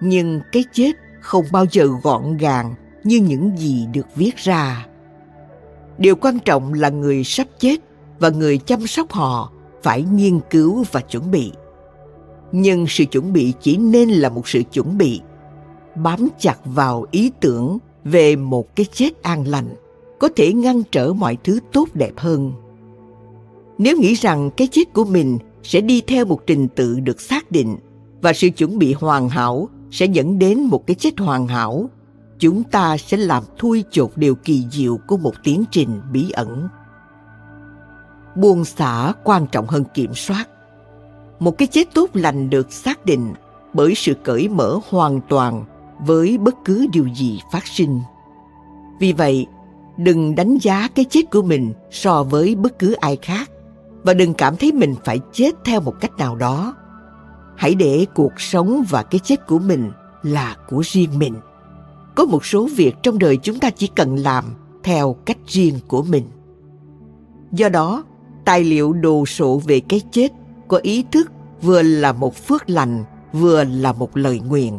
[0.00, 4.86] nhưng cái chết không bao giờ gọn gàng như những gì được viết ra.
[5.98, 7.76] Điều quan trọng là người sắp chết
[8.18, 9.52] và người chăm sóc họ
[9.82, 11.52] phải nghiên cứu và chuẩn bị.
[12.52, 15.20] Nhưng sự chuẩn bị chỉ nên là một sự chuẩn bị,
[15.96, 19.68] bám chặt vào ý tưởng về một cái chết an lành,
[20.18, 22.52] có thể ngăn trở mọi thứ tốt đẹp hơn.
[23.78, 27.50] Nếu nghĩ rằng cái chết của mình sẽ đi theo một trình tự được xác
[27.50, 27.76] định
[28.20, 31.90] và sự chuẩn bị hoàn hảo sẽ dẫn đến một cái chết hoàn hảo,
[32.38, 36.68] chúng ta sẽ làm thui chột điều kỳ diệu của một tiến trình bí ẩn
[38.38, 40.48] buông xả quan trọng hơn kiểm soát
[41.38, 43.34] một cái chết tốt lành được xác định
[43.72, 45.64] bởi sự cởi mở hoàn toàn
[46.06, 48.00] với bất cứ điều gì phát sinh.
[49.00, 49.46] Vì vậy,
[49.96, 53.50] đừng đánh giá cái chết của mình so với bất cứ ai khác
[54.02, 56.74] và đừng cảm thấy mình phải chết theo một cách nào đó.
[57.56, 59.90] Hãy để cuộc sống và cái chết của mình
[60.22, 61.34] là của riêng mình.
[62.14, 64.44] Có một số việc trong đời chúng ta chỉ cần làm
[64.82, 66.24] theo cách riêng của mình.
[67.52, 68.04] Do đó,
[68.44, 70.32] tài liệu đồ sộ về cái chết
[70.68, 74.78] của ý thức vừa là một phước lành, vừa là một lời nguyện.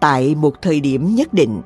[0.00, 1.62] Tại một thời điểm nhất định,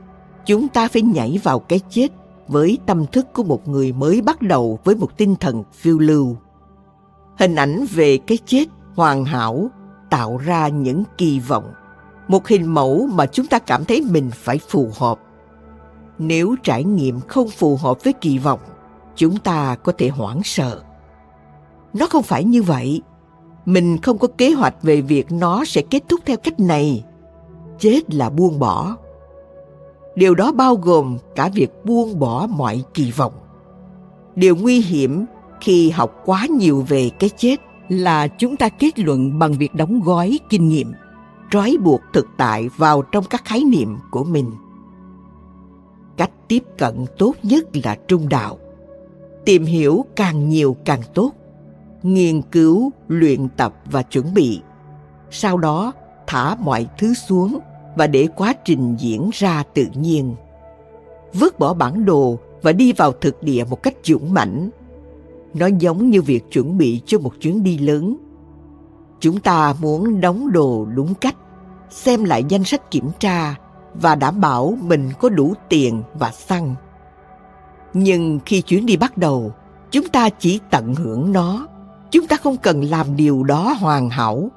[0.47, 2.09] chúng ta phải nhảy vào cái chết
[2.49, 6.37] với tâm thức của một người mới bắt đầu với một tinh thần phiêu lưu.
[7.39, 9.71] Hình ảnh về cái chết hoàn hảo
[10.11, 11.73] tạo ra những kỳ vọng,
[12.29, 15.19] một hình mẫu mà chúng ta cảm thấy mình phải phù hợp.
[16.19, 18.61] Nếu trải nghiệm không phù hợp với kỳ vọng,
[19.17, 20.83] chúng ta có thể hoảng sợ
[21.95, 23.03] nó không phải như vậy.
[23.67, 27.05] Mình không có kế hoạch về việc nó sẽ kết thúc theo cách này.
[27.79, 28.97] Chết là buông bỏ.
[30.15, 33.33] Điều đó bao gồm cả việc buông bỏ mọi kỳ vọng.
[34.35, 35.25] Điều nguy hiểm
[35.61, 37.57] khi học quá nhiều về cái chết
[37.89, 40.93] là chúng ta kết luận bằng việc đóng gói kinh nghiệm,
[41.51, 44.51] trói buộc thực tại vào trong các khái niệm của mình.
[46.17, 48.59] Cách tiếp cận tốt nhất là trung đạo.
[49.45, 51.33] Tìm hiểu càng nhiều càng tốt
[52.03, 54.61] nghiên cứu, luyện tập và chuẩn bị.
[55.31, 55.93] Sau đó,
[56.27, 57.59] thả mọi thứ xuống
[57.97, 60.35] và để quá trình diễn ra tự nhiên.
[61.35, 64.71] Vứt bỏ bản đồ và đi vào thực địa một cách dũng mãnh.
[65.55, 68.17] Nó giống như việc chuẩn bị cho một chuyến đi lớn.
[69.21, 71.37] Chúng ta muốn đóng đồ đúng cách,
[71.91, 73.55] xem lại danh sách kiểm tra
[73.95, 76.75] và đảm bảo mình có đủ tiền và xăng.
[77.95, 79.53] Nhưng khi chuyến đi bắt đầu,
[79.91, 81.67] chúng ta chỉ tận hưởng nó
[82.11, 84.51] chúng ta không cần làm điều đó hoàn hảo.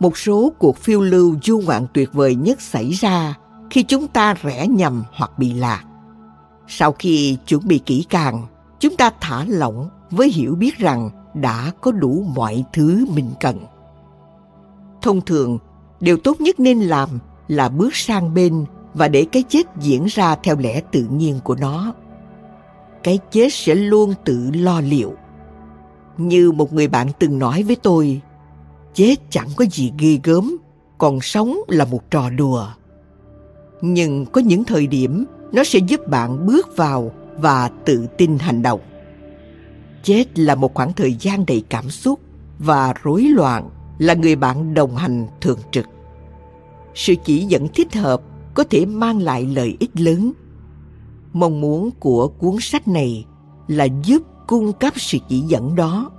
[0.00, 3.34] Một số cuộc phiêu lưu du ngoạn tuyệt vời nhất xảy ra
[3.70, 5.84] khi chúng ta rẽ nhầm hoặc bị lạc.
[6.66, 8.46] Sau khi chuẩn bị kỹ càng,
[8.80, 13.58] chúng ta thả lỏng với hiểu biết rằng đã có đủ mọi thứ mình cần.
[15.02, 15.58] Thông thường,
[16.00, 17.08] điều tốt nhất nên làm
[17.48, 18.64] là bước sang bên
[18.94, 21.94] và để cái chết diễn ra theo lẽ tự nhiên của nó.
[23.02, 25.14] Cái chết sẽ luôn tự lo liệu
[26.18, 28.20] như một người bạn từng nói với tôi.
[28.94, 30.56] Chết chẳng có gì ghê gớm,
[30.98, 32.68] còn sống là một trò đùa.
[33.80, 38.62] Nhưng có những thời điểm, nó sẽ giúp bạn bước vào và tự tin hành
[38.62, 38.80] động.
[40.02, 42.20] Chết là một khoảng thời gian đầy cảm xúc
[42.58, 45.86] và rối loạn, là người bạn đồng hành thường trực.
[46.94, 48.22] Sự chỉ dẫn thích hợp
[48.54, 50.32] có thể mang lại lợi ích lớn.
[51.32, 53.26] Mong muốn của cuốn sách này
[53.68, 56.10] là giúp cung cấp sự chỉ dẫn đó.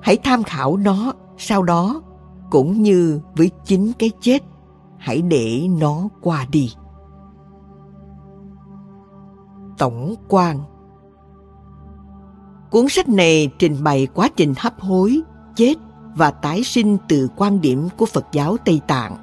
[0.00, 2.02] Hãy tham khảo nó sau đó,
[2.50, 4.42] cũng như với chính cái chết,
[4.98, 6.72] hãy để nó qua đi.
[9.78, 10.58] Tổng quan.
[12.70, 15.20] Cuốn sách này trình bày quá trình hấp hối,
[15.56, 15.74] chết
[16.16, 19.16] và tái sinh từ quan điểm của phật giáo tây tạng.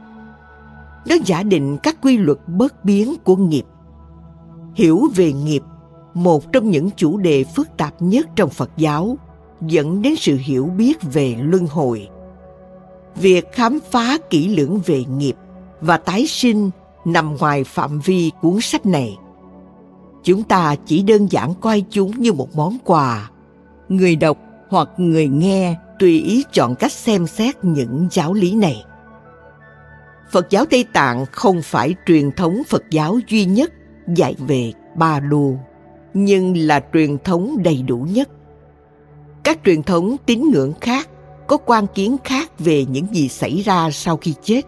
[1.09, 3.65] Nó giả định các quy luật bất biến của nghiệp,
[4.73, 5.63] hiểu về nghiệp
[6.15, 9.17] một trong những chủ đề phức tạp nhất trong phật giáo,
[9.61, 12.09] dẫn đến sự hiểu biết về luân hồi.
[13.15, 15.33] Việc khám phá kỹ lưỡng về nghiệp
[15.81, 16.69] và tái sinh
[17.05, 19.17] nằm ngoài phạm vi cuốn sách này.
[20.23, 23.29] Chúng ta chỉ đơn giản coi chúng như một món quà.
[23.89, 24.37] Người đọc
[24.69, 28.83] hoặc người nghe tùy ý chọn cách xem xét những giáo lý này.
[30.31, 33.73] Phật giáo tây tạng không phải truyền thống phật giáo duy nhất
[34.07, 35.53] dạy về ba đô
[36.17, 38.29] nhưng là truyền thống đầy đủ nhất
[39.43, 41.09] Các truyền thống tín ngưỡng khác
[41.47, 44.61] có quan kiến khác về những gì xảy ra sau khi chết.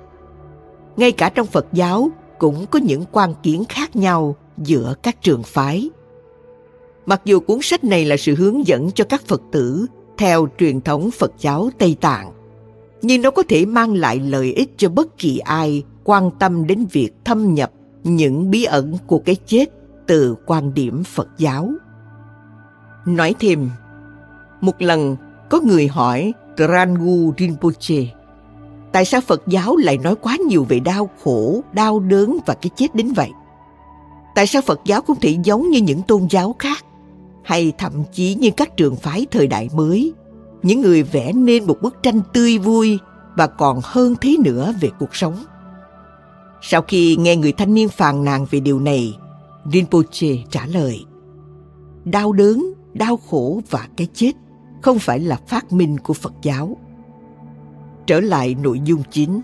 [0.98, 5.44] Ngay cả trong Phật giáo cũng có những quan kiến khác nhau giữa các trường
[5.44, 5.90] phái.
[7.06, 9.86] Mặc dù cuốn sách này là sự hướng dẫn cho các Phật tử
[10.18, 12.32] theo truyền thống Phật giáo Tây Tạng,
[13.02, 16.86] nhưng nó có thể mang lại lợi ích cho bất kỳ ai quan tâm đến
[16.92, 17.72] việc thâm nhập
[18.04, 19.77] những bí ẩn của cái chết
[20.08, 21.70] từ quan điểm Phật giáo.
[23.06, 23.70] Nói thêm,
[24.62, 25.16] một lần
[25.50, 28.18] có người hỏi Trangu Rinpoche
[28.92, 32.70] tại sao Phật giáo lại nói quá nhiều về đau khổ, đau đớn và cái
[32.76, 33.32] chết đến vậy?
[34.36, 36.86] Tại sao Phật giáo không thể giống như những tôn giáo khác
[37.44, 40.14] hay thậm chí như các trường phái thời đại mới,
[40.64, 43.00] những người vẽ nên một bức tranh tươi vui
[43.36, 45.36] và còn hơn thế nữa về cuộc sống?
[46.62, 49.18] Sau khi nghe người thanh niên phàn nàn về điều này,
[49.72, 51.06] Rinpoche trả lời
[52.06, 54.32] Đau đớn, đau khổ và cái chết
[54.82, 56.78] không phải là phát minh của Phật giáo.
[58.06, 59.42] Trở lại nội dung chính.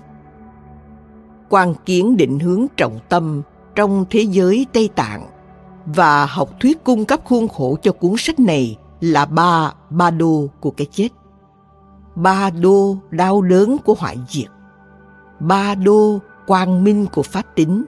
[1.50, 3.42] Quan kiến định hướng trọng tâm
[3.76, 5.28] trong thế giới Tây Tạng
[5.86, 10.48] và học thuyết cung cấp khuôn khổ cho cuốn sách này là ba ba đô
[10.60, 11.10] của cái chết.
[12.16, 14.50] Ba đô đau đớn của hoại diệt.
[15.40, 17.86] Ba đô quang minh của pháp tính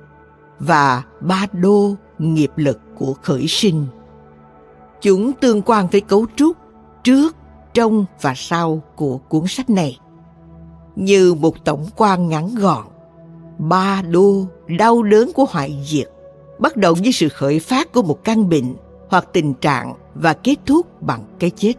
[0.60, 3.86] và ba đô nghiệp lực của khởi sinh.
[5.02, 6.58] Chúng tương quan với cấu trúc
[7.04, 7.36] trước,
[7.74, 10.00] trong và sau của cuốn sách này.
[10.96, 12.84] Như một tổng quan ngắn gọn,
[13.58, 14.46] ba đô
[14.80, 16.10] đau đớn của hoại diệt
[16.60, 18.76] bắt đầu với sự khởi phát của một căn bệnh
[19.10, 21.74] hoặc tình trạng và kết thúc bằng cái chết.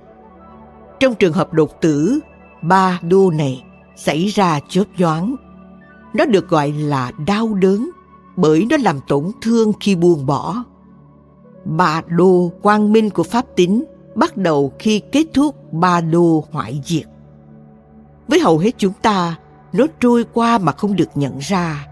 [1.01, 2.19] Trong trường hợp đột tử,
[2.63, 3.65] ba đô này
[3.97, 5.37] xảy ra chớp nhoáng.
[6.15, 7.91] Nó được gọi là đau đớn
[8.37, 10.65] bởi nó làm tổn thương khi buông bỏ.
[11.65, 16.83] Ba đô quang minh của pháp tính bắt đầu khi kết thúc ba đô hoại
[16.85, 17.07] diệt.
[18.29, 19.39] Với hầu hết chúng ta,
[19.73, 21.87] nó trôi qua mà không được nhận ra.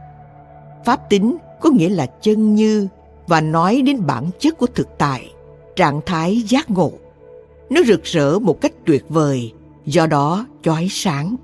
[0.85, 2.89] Pháp tính có nghĩa là chân như
[3.27, 5.33] và nói đến bản chất của thực tại,
[5.77, 6.93] trạng thái giác ngộ.
[7.71, 9.53] Nó rực rỡ một cách tuyệt vời,
[9.87, 11.37] do đó chói sáng.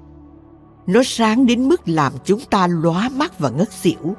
[0.87, 4.15] Nó sáng đến mức làm chúng ta lóa mắt và ngất xỉu.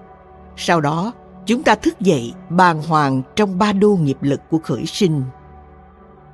[0.58, 1.12] Sau đó,
[1.46, 5.24] chúng ta thức dậy bàng hoàng trong ba đô nghiệp lực của khởi sinh.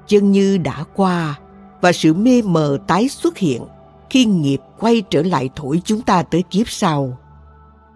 [0.07, 1.39] Chân như đã qua
[1.81, 3.63] và sự mê mờ tái xuất hiện
[4.09, 7.17] khi nghiệp quay trở lại thổi chúng ta tới kiếp sau.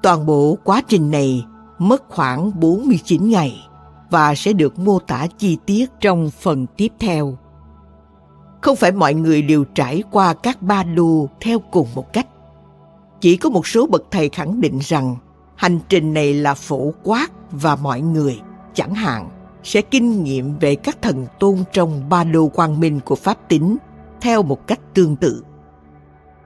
[0.03, 1.45] Toàn bộ quá trình này
[1.77, 3.67] mất khoảng 49 ngày
[4.10, 7.38] và sẽ được mô tả chi tiết trong phần tiếp theo.
[8.62, 12.27] Không phải mọi người đều trải qua các ba đô theo cùng một cách.
[13.21, 15.15] Chỉ có một số bậc thầy khẳng định rằng
[15.62, 18.39] hành trình này là phổ quát và mọi người,
[18.74, 19.30] chẳng hạn,
[19.63, 23.78] sẽ kinh nghiệm về các thần tôn trong ba đô quang minh của Pháp tính
[24.21, 25.43] theo một cách tương tự.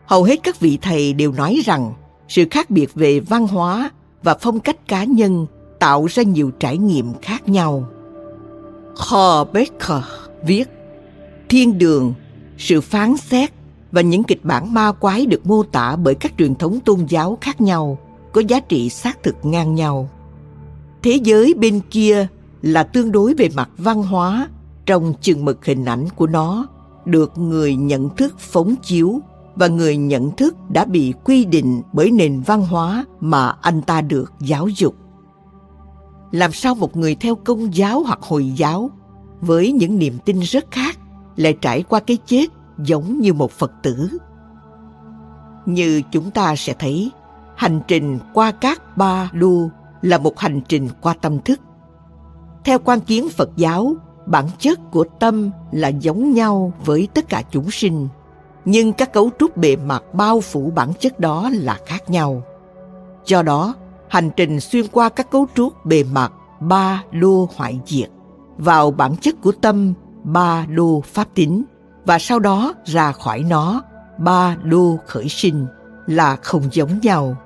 [0.05, 1.93] Hầu hết các vị thầy đều nói rằng
[2.27, 3.89] sự khác biệt về văn hóa
[4.23, 5.45] và phong cách cá nhân
[5.79, 7.83] tạo ra nhiều trải nghiệm khác nhau.
[8.95, 10.03] Kho Baker
[10.45, 10.69] viết
[11.49, 12.13] Thiên đường,
[12.57, 13.51] sự phán xét
[13.91, 17.37] và những kịch bản ma quái được mô tả bởi các truyền thống tôn giáo
[17.41, 17.97] khác nhau
[18.35, 20.09] có giá trị xác thực ngang nhau.
[21.03, 22.27] Thế giới bên kia
[22.61, 24.47] là tương đối về mặt văn hóa
[24.85, 26.67] trong chừng mực hình ảnh của nó
[27.05, 29.19] được người nhận thức phóng chiếu
[29.55, 34.01] và người nhận thức đã bị quy định bởi nền văn hóa mà anh ta
[34.01, 34.95] được giáo dục.
[36.31, 38.89] Làm sao một người theo công giáo hoặc hồi giáo
[39.41, 40.99] với những niềm tin rất khác
[41.35, 42.45] lại trải qua cái chết
[42.77, 44.09] giống như một Phật tử?
[45.65, 47.11] Như chúng ta sẽ thấy,
[47.55, 49.69] hành trình qua các ba lu
[50.01, 51.59] là một hành trình qua tâm thức.
[52.63, 53.95] Theo quan kiến Phật giáo,
[54.25, 58.07] bản chất của tâm là giống nhau với tất cả chúng sinh
[58.65, 62.43] nhưng các cấu trúc bề mặt bao phủ bản chất đó là khác nhau.
[63.25, 63.73] Do đó,
[64.09, 68.09] hành trình xuyên qua các cấu trúc bề mặt ba lô hoại diệt
[68.57, 69.93] vào bản chất của tâm
[70.23, 71.63] ba lô pháp tính
[72.05, 73.81] và sau đó ra khỏi nó
[74.17, 75.65] ba lô khởi sinh
[76.05, 77.37] là không giống nhau.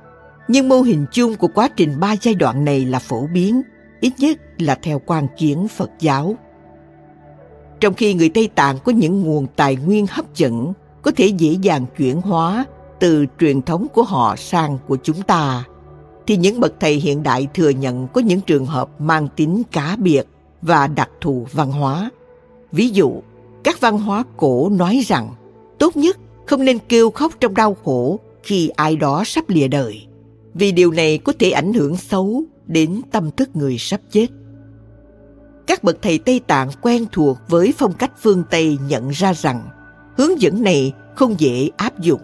[0.51, 3.61] Nhưng mô hình chung của quá trình ba giai đoạn này là phổ biến,
[4.01, 6.35] ít nhất là theo quan kiến Phật giáo.
[7.79, 11.57] Trong khi người Tây Tạng có những nguồn tài nguyên hấp dẫn có thể dễ
[11.61, 12.65] dàng chuyển hóa
[12.99, 15.63] từ truyền thống của họ sang của chúng ta
[16.27, 19.95] thì những bậc thầy hiện đại thừa nhận có những trường hợp mang tính cá
[19.99, 20.23] biệt
[20.61, 22.09] và đặc thù văn hóa
[22.71, 23.13] ví dụ
[23.63, 25.29] các văn hóa cổ nói rằng
[25.77, 30.05] tốt nhất không nên kêu khóc trong đau khổ khi ai đó sắp lìa đời
[30.53, 34.27] vì điều này có thể ảnh hưởng xấu đến tâm thức người sắp chết
[35.69, 39.61] các bậc thầy tây tạng quen thuộc với phong cách phương tây nhận ra rằng
[40.17, 42.21] hướng dẫn này không dễ áp dụng.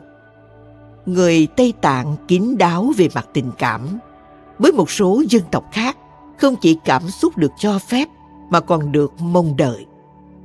[1.05, 3.87] Người Tây Tạng kín đáo về mặt tình cảm.
[4.59, 5.97] Với một số dân tộc khác,
[6.39, 8.07] không chỉ cảm xúc được cho phép
[8.49, 9.85] mà còn được mong đợi.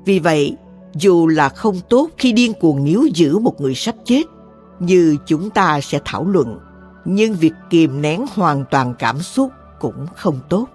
[0.04, 0.56] Vì vậy,
[0.94, 4.22] dù là không tốt khi điên cuồng níu giữ một người sắp chết,
[4.80, 6.58] như chúng ta sẽ thảo luận,
[7.04, 10.66] nhưng việc kìm nén hoàn toàn cảm xúc cũng không tốt.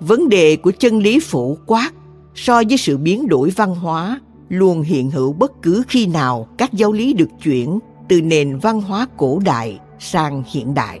[0.00, 1.90] Vấn đề của chân lý phổ quát,
[2.34, 6.72] so với sự biến đổi văn hóa, luôn hiện hữu bất cứ khi nào các
[6.72, 7.78] giáo lý được chuyển
[8.08, 11.00] từ nền văn hóa cổ đại sang hiện đại.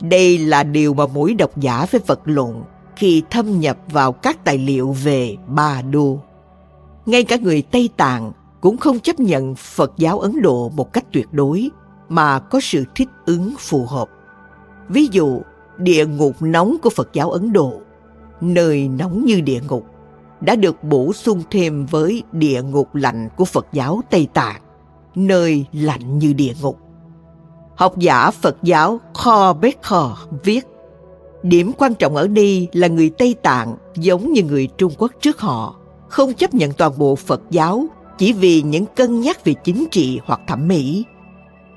[0.00, 2.54] Đây là điều mà mỗi độc giả phải vật lộn
[2.96, 6.18] khi thâm nhập vào các tài liệu về Ba Đô.
[7.06, 11.04] Ngay cả người Tây Tạng cũng không chấp nhận Phật giáo Ấn Độ một cách
[11.12, 11.70] tuyệt đối
[12.08, 14.08] mà có sự thích ứng phù hợp.
[14.88, 15.40] Ví dụ,
[15.76, 17.80] địa ngục nóng của Phật giáo Ấn Độ,
[18.40, 19.86] nơi nóng như địa ngục,
[20.40, 24.60] đã được bổ sung thêm với địa ngục lạnh của Phật giáo Tây Tạng,
[25.14, 26.78] nơi lạnh như địa ngục.
[27.76, 30.10] Học giả Phật giáo Kho Becker
[30.44, 30.66] viết,
[31.48, 35.40] Điểm quan trọng ở đây là người Tây Tạng giống như người Trung Quốc trước
[35.40, 35.76] họ,
[36.08, 37.86] không chấp nhận toàn bộ Phật giáo
[38.18, 41.04] chỉ vì những cân nhắc về chính trị hoặc thẩm mỹ.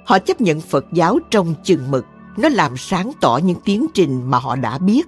[0.09, 2.05] Họ chấp nhận Phật giáo trong chừng mực,
[2.37, 5.07] nó làm sáng tỏ những tiến trình mà họ đã biết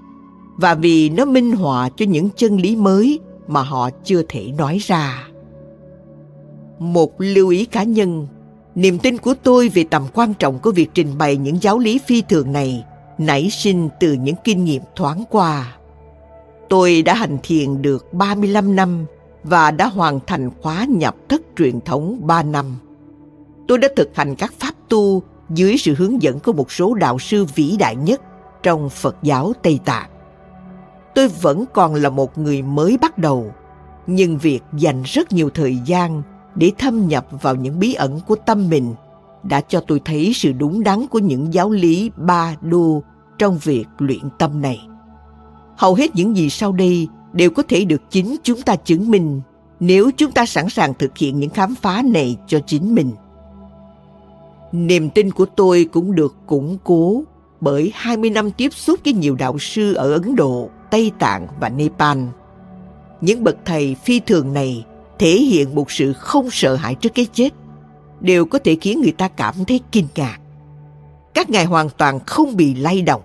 [0.58, 4.78] và vì nó minh họa cho những chân lý mới mà họ chưa thể nói
[4.82, 5.28] ra.
[6.80, 8.28] Một lưu ý cá nhân,
[8.76, 12.00] niềm tin của tôi về tầm quan trọng của việc trình bày những giáo lý
[12.08, 12.84] phi thường này
[13.18, 15.76] nảy sinh từ những kinh nghiệm thoáng qua.
[16.70, 19.06] Tôi đã hành thiền được 35 năm
[19.44, 22.66] và đã hoàn thành khóa nhập thất truyền thống 3 năm.
[23.72, 27.20] Tôi đã thực hành các pháp tu dưới sự hướng dẫn của một số đạo
[27.20, 28.22] sư vĩ đại nhất
[28.64, 30.10] trong Phật giáo Tây Tạng.
[31.16, 33.54] Tôi vẫn còn là một người mới bắt đầu,
[34.08, 36.22] nhưng việc dành rất nhiều thời gian
[36.56, 38.96] để thâm nhập vào những bí ẩn của tâm mình
[39.44, 43.04] đã cho tôi thấy sự đúng đắn của những giáo lý ba đô
[43.38, 44.88] trong việc luyện tâm này.
[45.78, 49.42] Hầu hết những gì sau đây đều có thể được chính chúng ta chứng minh
[49.80, 53.12] nếu chúng ta sẵn sàng thực hiện những khám phá này cho chính mình.
[54.72, 57.24] Niềm tin của tôi cũng được củng cố
[57.62, 61.70] bởi 20 năm tiếp xúc với nhiều đạo sư ở Ấn Độ, Tây Tạng và
[61.70, 62.18] Nepal.
[63.22, 64.86] Những bậc thầy phi thường này
[65.20, 67.50] thể hiện một sự không sợ hãi trước cái chết,
[68.22, 70.38] đều có thể khiến người ta cảm thấy kinh ngạc.
[71.34, 73.22] Các ngài hoàn toàn không bị lay động.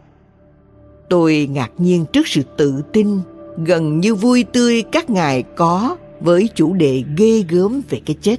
[1.08, 3.20] Tôi ngạc nhiên trước sự tự tin,
[3.56, 8.36] gần như vui tươi các ngài có với chủ đề ghê gớm về cái chết.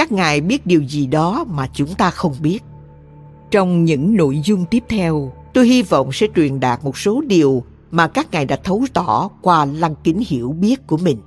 [0.00, 2.58] Các ngài biết điều gì đó mà chúng ta không biết.
[3.50, 7.62] Trong những nội dung tiếp theo, tôi hy vọng sẽ truyền đạt một số điều
[7.90, 11.18] mà các ngài đã thấu tỏ qua lăng kính hiểu biết của mình.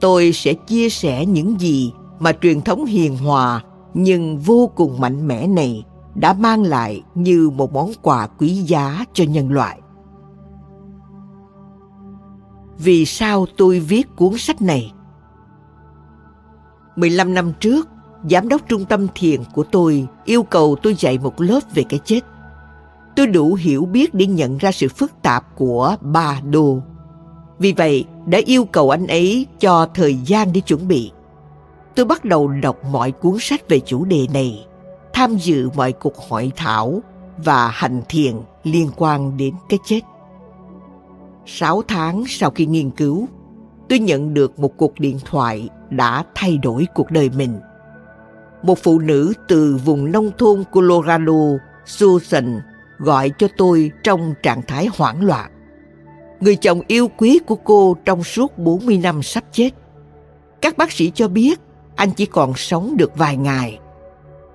[0.00, 3.62] Tôi sẽ chia sẻ những gì mà truyền thống hiền hòa
[3.94, 9.04] nhưng vô cùng mạnh mẽ này đã mang lại như một món quà quý giá
[9.12, 9.80] cho nhân loại.
[12.78, 14.92] Vì sao tôi viết cuốn sách này?
[16.96, 17.88] 15 năm trước,
[18.30, 22.00] giám đốc trung tâm thiền của tôi yêu cầu tôi dạy một lớp về cái
[22.04, 22.20] chết.
[23.16, 26.78] Tôi đủ hiểu biết để nhận ra sự phức tạp của ba đồ.
[27.58, 31.10] Vì vậy, đã yêu cầu anh ấy cho thời gian để chuẩn bị.
[31.94, 34.66] Tôi bắt đầu đọc mọi cuốn sách về chủ đề này,
[35.12, 37.00] tham dự mọi cuộc hội thảo
[37.44, 38.34] và hành thiền
[38.64, 40.00] liên quan đến cái chết.
[41.46, 43.28] Sáu tháng sau khi nghiên cứu,
[43.94, 47.60] tôi nhận được một cuộc điện thoại đã thay đổi cuộc đời mình.
[48.62, 52.60] Một phụ nữ từ vùng nông thôn Colorado, Susan,
[52.98, 55.50] gọi cho tôi trong trạng thái hoảng loạn.
[56.40, 59.70] Người chồng yêu quý của cô trong suốt 40 năm sắp chết.
[60.60, 61.60] Các bác sĩ cho biết
[61.96, 63.78] anh chỉ còn sống được vài ngày.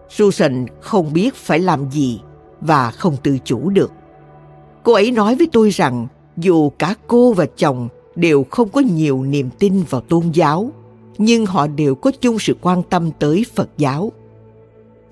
[0.09, 2.21] Susan không biết phải làm gì
[2.61, 3.91] và không tự chủ được.
[4.83, 7.89] Cô ấy nói với tôi rằng dù cả cô và chồng
[8.20, 10.72] đều không có nhiều niềm tin vào tôn giáo,
[11.17, 14.11] nhưng họ đều có chung sự quan tâm tới Phật giáo.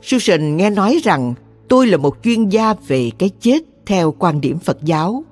[0.01, 1.33] Susan nghe nói rằng
[1.67, 5.23] tôi là một chuyên gia về cái chết theo quan điểm Phật giáo.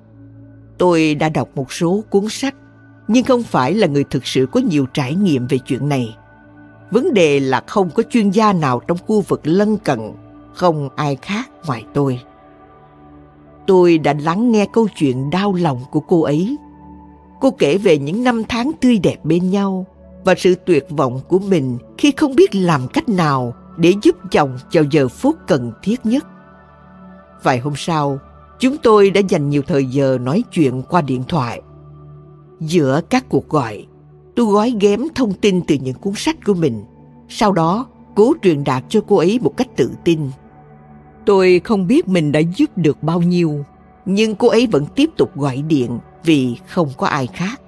[0.78, 2.54] Tôi đã đọc một số cuốn sách,
[3.08, 6.16] nhưng không phải là người thực sự có nhiều trải nghiệm về chuyện này.
[6.90, 10.00] Vấn đề là không có chuyên gia nào trong khu vực lân cận,
[10.54, 12.20] không ai khác ngoài tôi.
[13.66, 16.56] Tôi đã lắng nghe câu chuyện đau lòng của cô ấy.
[17.46, 19.86] Cô kể về những năm tháng tươi đẹp bên nhau
[20.24, 24.58] và sự tuyệt vọng của mình khi không biết làm cách nào để giúp chồng
[24.72, 26.26] vào giờ phút cần thiết nhất.
[27.42, 28.18] Vài hôm sau,
[28.58, 31.62] chúng tôi đã dành nhiều thời giờ nói chuyện qua điện thoại.
[32.60, 33.86] Giữa các cuộc gọi,
[34.36, 36.84] tôi gói ghém thông tin từ những cuốn sách của mình.
[37.28, 40.20] Sau đó, cố truyền đạt cho cô ấy một cách tự tin.
[41.26, 43.64] Tôi không biết mình đã giúp được bao nhiêu,
[44.06, 47.60] nhưng cô ấy vẫn tiếp tục gọi điện vì không có ai khác.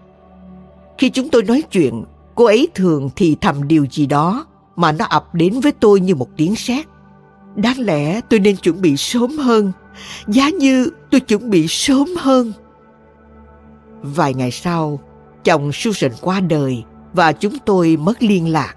[0.99, 4.47] Khi chúng tôi nói chuyện, cô ấy thường thì thầm điều gì đó
[4.77, 6.87] mà nó ập đến với tôi như một tiếng sét.
[7.57, 9.73] Đáng lẽ tôi nên chuẩn bị sớm hơn,
[10.27, 12.53] giá như tôi chuẩn bị sớm hơn.
[14.03, 15.01] Vài ngày sau,
[15.45, 18.75] chồng Susan qua đời và chúng tôi mất liên lạc.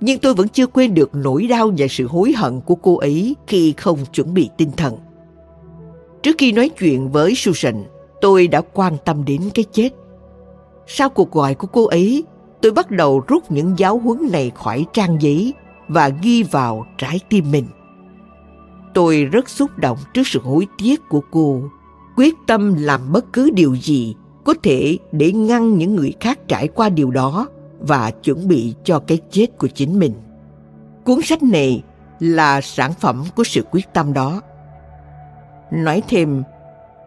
[0.00, 3.36] Nhưng tôi vẫn chưa quên được nỗi đau và sự hối hận của cô ấy
[3.46, 4.96] khi không chuẩn bị tinh thần.
[6.22, 7.84] Trước khi nói chuyện với Susan,
[8.24, 9.90] tôi đã quan tâm đến cái chết.
[10.86, 12.24] Sau cuộc gọi của cô ấy,
[12.60, 15.54] tôi bắt đầu rút những giáo huấn này khỏi trang giấy
[15.88, 17.66] và ghi vào trái tim mình.
[18.94, 21.62] Tôi rất xúc động trước sự hối tiếc của cô,
[22.16, 24.14] quyết tâm làm bất cứ điều gì
[24.44, 27.48] có thể để ngăn những người khác trải qua điều đó
[27.80, 30.12] và chuẩn bị cho cái chết của chính mình.
[31.04, 31.82] Cuốn sách này
[32.20, 34.40] là sản phẩm của sự quyết tâm đó.
[35.72, 36.42] Nói thêm,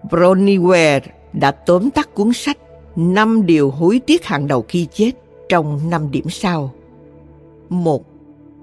[0.10, 1.00] Broniware
[1.34, 2.58] đã tóm tắt cuốn sách
[2.96, 5.12] năm điều hối tiếc hàng đầu khi chết
[5.50, 6.74] trong năm điểm sau.
[7.70, 8.06] Một,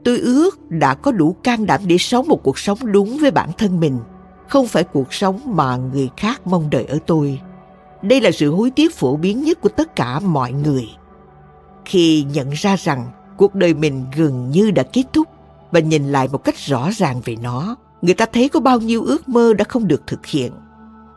[0.04, 3.50] tôi ước đã có đủ can đảm để sống một cuộc sống đúng với bản
[3.58, 3.98] thân mình,
[4.48, 7.40] không phải cuộc sống mà người khác mong đợi ở tôi.
[8.02, 10.88] Đây là sự hối tiếc phổ biến nhất của tất cả mọi người.
[11.84, 15.28] Khi nhận ra rằng cuộc đời mình gần như đã kết thúc
[15.70, 19.04] và nhìn lại một cách rõ ràng về nó, người ta thấy có bao nhiêu
[19.04, 20.52] ước mơ đã không được thực hiện.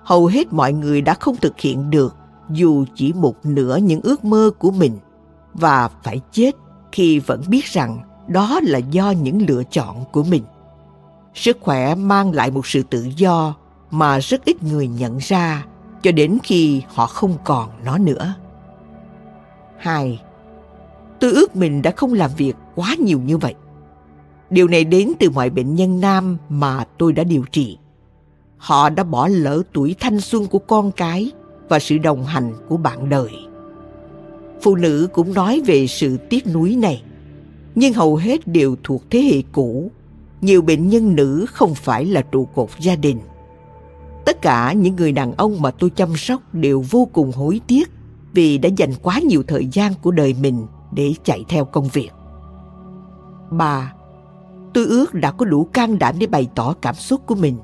[0.07, 2.15] Hầu hết mọi người đã không thực hiện được
[2.49, 4.97] dù chỉ một nửa những ước mơ của mình
[5.53, 6.51] và phải chết
[6.91, 10.43] khi vẫn biết rằng đó là do những lựa chọn của mình.
[11.33, 13.55] Sức khỏe mang lại một sự tự do
[13.91, 15.65] mà rất ít người nhận ra
[16.01, 18.33] cho đến khi họ không còn nó nữa.
[19.77, 20.21] Hai,
[21.19, 23.55] tôi ước mình đã không làm việc quá nhiều như vậy.
[24.49, 27.77] Điều này đến từ mọi bệnh nhân nam mà tôi đã điều trị.
[28.57, 31.31] Họ đã bỏ lỡ tuổi thanh xuân của con cái
[31.69, 33.31] và sự đồng hành của bạn đời.
[34.61, 37.03] Phụ nữ cũng nói về sự tiếc nuối này,
[37.75, 39.91] nhưng hầu hết đều thuộc thế hệ cũ.
[40.41, 43.19] Nhiều bệnh nhân nữ không phải là trụ cột gia đình
[44.27, 47.91] Tất cả những người đàn ông mà tôi chăm sóc đều vô cùng hối tiếc
[48.33, 52.09] vì đã dành quá nhiều thời gian của đời mình để chạy theo công việc.
[53.51, 53.93] Ba,
[54.73, 57.57] tôi ước đã có đủ can đảm để bày tỏ cảm xúc của mình.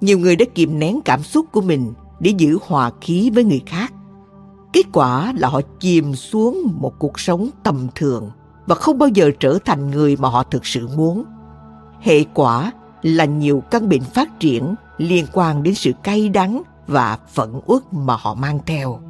[0.00, 3.62] Nhiều người đã kìm nén cảm xúc của mình để giữ hòa khí với người
[3.66, 3.92] khác.
[4.72, 8.30] Kết quả là họ chìm xuống một cuộc sống tầm thường
[8.66, 11.24] và không bao giờ trở thành người mà họ thực sự muốn.
[12.00, 12.72] Hệ quả
[13.02, 17.82] là nhiều căn bệnh phát triển liên quan đến sự cay đắng và phẫn uất
[17.92, 19.00] mà họ mang theo.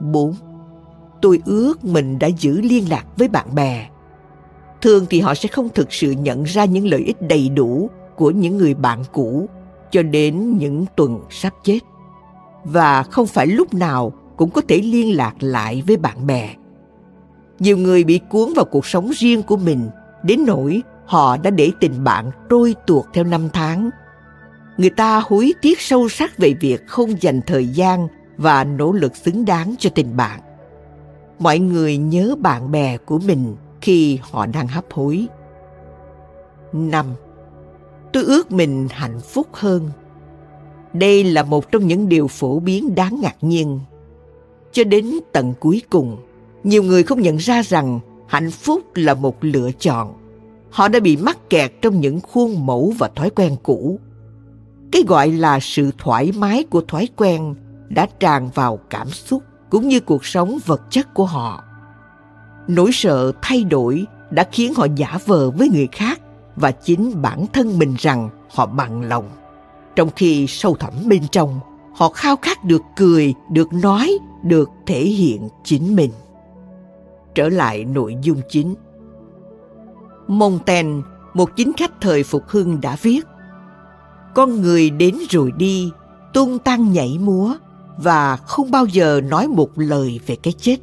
[0.00, 0.34] 4.
[1.22, 3.88] Tôi ước mình đã giữ liên lạc với bạn bè.
[4.80, 7.90] Thường thì họ sẽ không thực sự nhận ra những lợi ích đầy đủ
[8.22, 9.48] của những người bạn cũ
[9.90, 11.78] cho đến những tuần sắp chết.
[12.64, 16.54] Và không phải lúc nào cũng có thể liên lạc lại với bạn bè.
[17.58, 19.90] Nhiều người bị cuốn vào cuộc sống riêng của mình,
[20.22, 23.90] đến nỗi họ đã để tình bạn trôi tuột theo năm tháng
[24.76, 29.16] người ta hối tiếc sâu sắc về việc không dành thời gian và nỗ lực
[29.16, 30.40] xứng đáng cho tình bạn
[31.38, 35.26] mọi người nhớ bạn bè của mình khi họ đang hấp hối
[36.72, 37.06] năm
[38.12, 39.90] tôi ước mình hạnh phúc hơn.
[40.92, 43.80] Đây là một trong những điều phổ biến đáng ngạc nhiên.
[44.72, 46.16] Cho đến tận cuối cùng,
[46.64, 50.14] nhiều người không nhận ra rằng hạnh phúc là một lựa chọn.
[50.70, 53.98] Họ đã bị mắc kẹt trong những khuôn mẫu và thói quen cũ.
[54.92, 57.54] Cái gọi là sự thoải mái của thói quen
[57.88, 61.64] đã tràn vào cảm xúc cũng như cuộc sống vật chất của họ.
[62.68, 66.21] Nỗi sợ thay đổi đã khiến họ giả vờ với người khác
[66.56, 69.30] và chính bản thân mình rằng họ bằng lòng
[69.96, 71.60] trong khi sâu thẳm bên trong
[71.94, 76.10] họ khao khát được cười được nói được thể hiện chính mình
[77.34, 78.74] trở lại nội dung chính
[80.28, 81.02] Montaigne,
[81.34, 83.26] một chính khách thời phục hưng đã viết
[84.34, 85.90] Con người đến rồi đi,
[86.34, 87.54] tung tăng nhảy múa
[87.96, 90.76] và không bao giờ nói một lời về cái chết.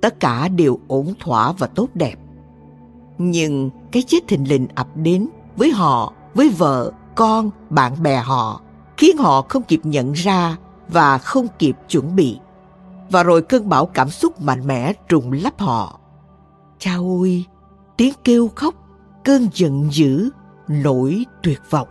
[0.00, 2.14] Tất cả đều ổn thỏa và tốt đẹp.
[3.18, 8.60] Nhưng cái chết thình lình ập đến với họ, với vợ, con, bạn bè họ,
[8.96, 10.56] khiến họ không kịp nhận ra
[10.88, 12.38] và không kịp chuẩn bị.
[13.10, 16.00] Và rồi cơn bão cảm xúc mạnh mẽ trùng lấp họ.
[16.78, 17.44] Cha ôi,
[17.96, 18.74] tiếng kêu khóc,
[19.24, 20.30] cơn giận dữ,
[20.68, 21.88] nỗi tuyệt vọng.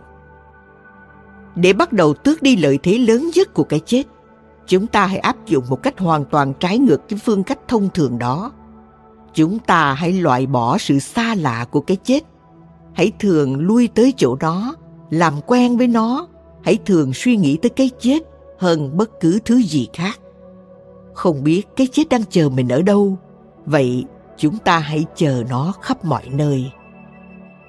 [1.54, 4.02] Để bắt đầu tước đi lợi thế lớn nhất của cái chết,
[4.66, 7.88] chúng ta hãy áp dụng một cách hoàn toàn trái ngược với phương cách thông
[7.94, 8.52] thường đó
[9.36, 12.20] chúng ta hãy loại bỏ sự xa lạ của cái chết.
[12.92, 14.76] Hãy thường lui tới chỗ đó,
[15.10, 16.28] làm quen với nó.
[16.64, 18.18] Hãy thường suy nghĩ tới cái chết
[18.58, 20.20] hơn bất cứ thứ gì khác.
[21.14, 23.18] Không biết cái chết đang chờ mình ở đâu.
[23.66, 24.04] Vậy
[24.38, 26.70] chúng ta hãy chờ nó khắp mọi nơi.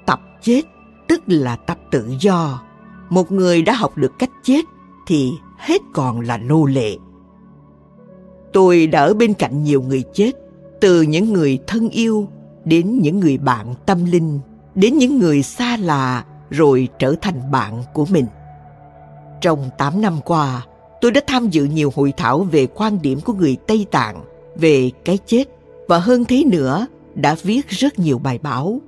[0.05, 0.61] Tập chết,
[1.07, 2.61] tức là tập tự do.
[3.09, 4.65] Một người đã học được cách chết
[5.07, 6.97] thì hết còn là nô lệ.
[8.53, 10.31] Tôi đã ở bên cạnh nhiều người chết
[10.79, 12.27] từ những người thân yêu
[12.65, 14.39] đến những người bạn tâm linh,
[14.75, 18.25] đến những người xa lạ rồi trở thành bạn của mình
[19.41, 20.65] trong 8 năm qua,
[21.01, 24.23] tôi đã tham dự nhiều hội thảo về quan điểm của người tây tạng
[24.55, 25.43] về cái chết
[25.87, 28.81] và hơn thế nữa, đã viết rất nhiều bài báo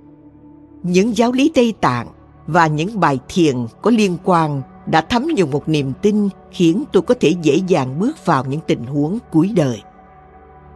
[0.83, 2.07] những giáo lý tây tạng
[2.47, 7.01] và những bài thiền có liên quan đã thấm nhuần một niềm tin khiến tôi
[7.01, 9.81] có thể dễ dàng bước vào những tình huống cuối đời.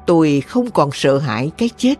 [0.05, 1.99] Tôi không còn sợ hãi cái chết,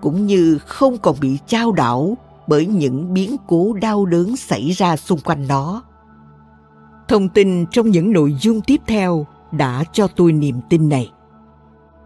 [0.00, 2.16] cũng như không còn bị trao đảo
[2.46, 5.82] bởi những biến cố đau đớn xảy ra xung quanh nó.
[7.08, 11.10] Thông tin trong những nội dung tiếp theo đã cho tôi niềm tin này.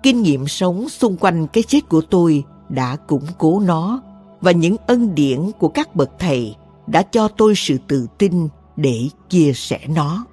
[0.02, 4.02] Kinh nghiệm sống xung quanh cái chết của tôi đã củng cố nó
[4.40, 6.56] và những ân điển của các bậc thầy
[6.86, 10.24] đã cho tôi sự tự tin để chia sẻ nó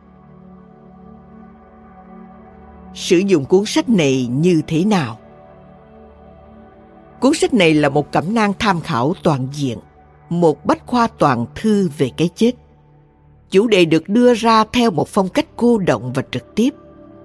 [2.99, 5.19] sử dụng cuốn sách này như thế nào?
[7.19, 9.77] Cuốn sách này là một cẩm nang tham khảo toàn diện
[10.29, 12.51] một bách khoa toàn thư về cái chết.
[13.49, 16.69] Chủ đề được đưa ra theo một phong cách cô động và trực tiếp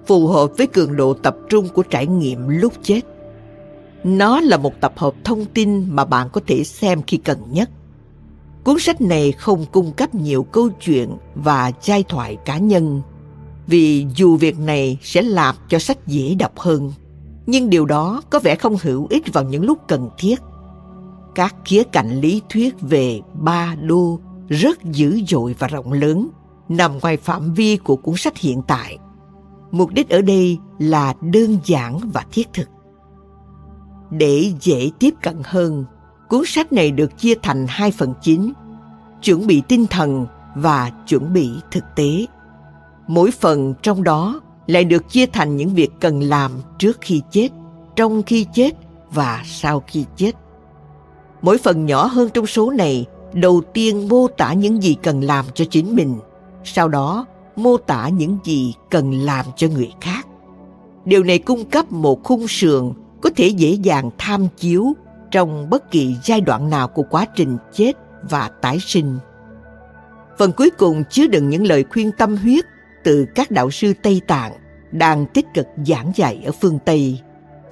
[0.07, 3.01] phù hợp với cường độ tập trung của trải nghiệm lúc chết.
[4.03, 7.69] Nó là một tập hợp thông tin mà bạn có thể xem khi cần nhất.
[8.63, 13.01] Cuốn sách này không cung cấp nhiều câu chuyện và giai thoại cá nhân,
[13.67, 16.91] vì dù việc này sẽ làm cho sách dễ đọc hơn,
[17.45, 20.35] nhưng điều đó có vẻ không hữu ích vào những lúc cần thiết.
[21.35, 26.29] Các khía cạnh lý thuyết về ba đô rất dữ dội và rộng lớn,
[26.69, 28.97] nằm ngoài phạm vi của cuốn sách hiện tại.
[29.71, 32.69] Mục đích ở đây là đơn giản và thiết thực.
[34.11, 35.85] Để dễ tiếp cận hơn,
[36.29, 38.53] Cuốn sách này được chia thành hai phần chính,
[39.21, 42.25] chuẩn bị tinh thần và chuẩn bị thực tế.
[43.07, 47.49] Mỗi phần trong đó lại được chia thành những việc cần làm trước khi chết,
[47.95, 48.71] trong khi chết
[49.11, 50.31] và sau khi chết.
[51.41, 55.45] Mỗi phần nhỏ hơn trong số này đầu tiên mô tả những gì cần làm
[55.53, 56.15] cho chính mình,
[56.63, 57.25] sau đó
[57.55, 60.27] mô tả những gì cần làm cho người khác.
[61.05, 62.91] Điều này cung cấp một khung sườn
[63.21, 64.93] có thể dễ dàng tham chiếu
[65.31, 67.93] trong bất kỳ giai đoạn nào của quá trình chết
[68.29, 69.17] và tái sinh.
[70.37, 72.65] Phần cuối cùng chứa đựng những lời khuyên tâm huyết
[73.05, 74.53] từ các đạo sư Tây Tạng
[74.91, 77.19] đang tích cực giảng dạy ở phương Tây,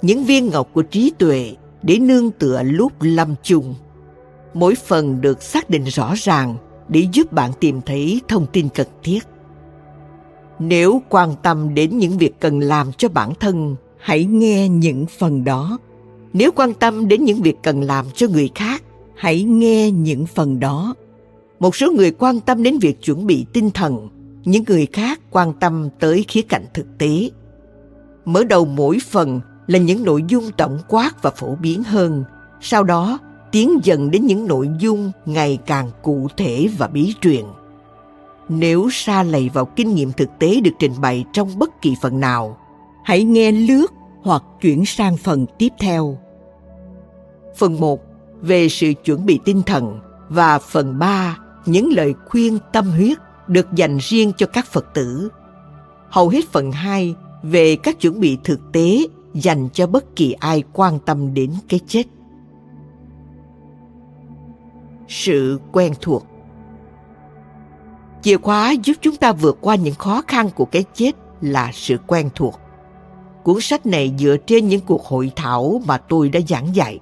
[0.02, 3.74] những viên ngọc của trí tuệ để nương tựa lúc lâm chung.
[4.54, 6.56] Mỗi phần được xác định rõ ràng
[6.88, 9.20] để giúp bạn tìm thấy thông tin cần thiết.
[10.58, 15.44] Nếu quan tâm đến những việc cần làm cho bản thân, hãy nghe những phần
[15.44, 15.78] đó
[16.34, 18.82] nếu quan tâm đến những việc cần làm cho người khác
[19.14, 20.94] hãy nghe những phần đó
[21.60, 24.08] một số người quan tâm đến việc chuẩn bị tinh thần
[24.44, 27.30] những người khác quan tâm tới khía cạnh thực tế.
[28.24, 32.24] Mở đầu mỗi phần là những nội dung tổng quát và phổ biến hơn,
[32.60, 33.18] sau đó
[33.52, 37.44] tiến dần đến những nội dung ngày càng cụ thể và bí truyền.
[38.48, 42.20] Nếu xa lầy vào kinh nghiệm thực tế được trình bày trong bất kỳ phần
[42.20, 42.56] nào,
[43.04, 43.86] hãy nghe lướt
[44.22, 46.18] hoặc chuyển sang phần tiếp theo.
[47.56, 48.00] Phần 1
[48.40, 53.18] về sự chuẩn bị tinh thần và phần 3 những lời khuyên tâm huyết
[53.48, 55.28] được dành riêng cho các Phật tử.
[56.08, 60.62] Hầu hết phần 2 về các chuẩn bị thực tế dành cho bất kỳ ai
[60.72, 62.02] quan tâm đến cái chết.
[65.08, 66.26] Sự quen thuộc
[68.24, 71.96] Chìa khóa giúp chúng ta vượt qua những khó khăn của cái chết là sự
[72.06, 72.60] quen thuộc.
[73.42, 77.00] Cuốn sách này dựa trên những cuộc hội thảo mà tôi đã giảng dạy.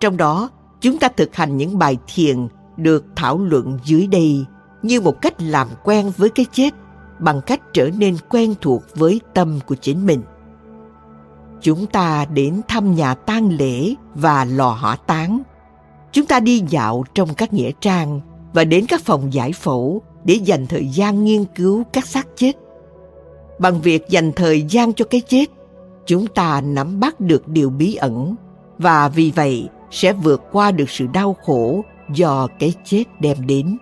[0.00, 4.44] Trong đó, chúng ta thực hành những bài thiền được thảo luận dưới đây
[4.82, 6.74] như một cách làm quen với cái chết
[7.18, 10.22] bằng cách trở nên quen thuộc với tâm của chính mình.
[11.60, 15.42] Chúng ta đến thăm nhà tang lễ và lò hỏa táng.
[16.12, 18.20] Chúng ta đi dạo trong các nghĩa trang
[18.52, 22.52] và đến các phòng giải phẫu để dành thời gian nghiên cứu các xác chết.
[23.58, 25.46] Bằng việc dành thời gian cho cái chết,
[26.06, 28.34] chúng ta nắm bắt được điều bí ẩn
[28.78, 33.78] và vì vậy sẽ vượt qua được sự đau khổ do cái chết đem đến.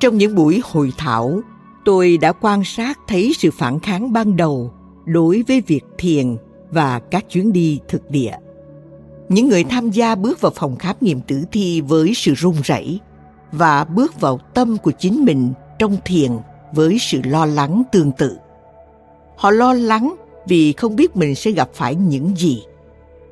[0.00, 1.42] Trong những buổi hội thảo,
[1.88, 4.70] Tôi đã quan sát thấy sự phản kháng ban đầu
[5.04, 6.36] đối với việc thiền
[6.70, 8.32] và các chuyến đi thực địa.
[9.28, 13.00] Những người tham gia bước vào phòng khám nghiệm tử thi với sự run rẩy
[13.52, 16.30] và bước vào tâm của chính mình trong thiền
[16.72, 18.38] với sự lo lắng tương tự.
[19.36, 20.14] Họ lo lắng
[20.46, 22.62] vì không biết mình sẽ gặp phải những gì.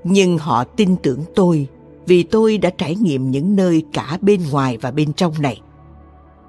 [0.05, 1.67] Nhưng họ tin tưởng tôi
[2.07, 5.61] vì tôi đã trải nghiệm những nơi cả bên ngoài và bên trong này.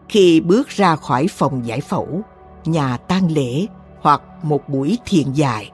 [0.09, 2.21] Khi bước ra khỏi phòng giải phẫu,
[2.65, 3.65] nhà tang lễ
[4.01, 5.71] hoặc một buổi thiền dài,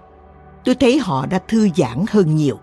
[0.64, 2.60] tôi thấy họ đã thư giãn hơn nhiều.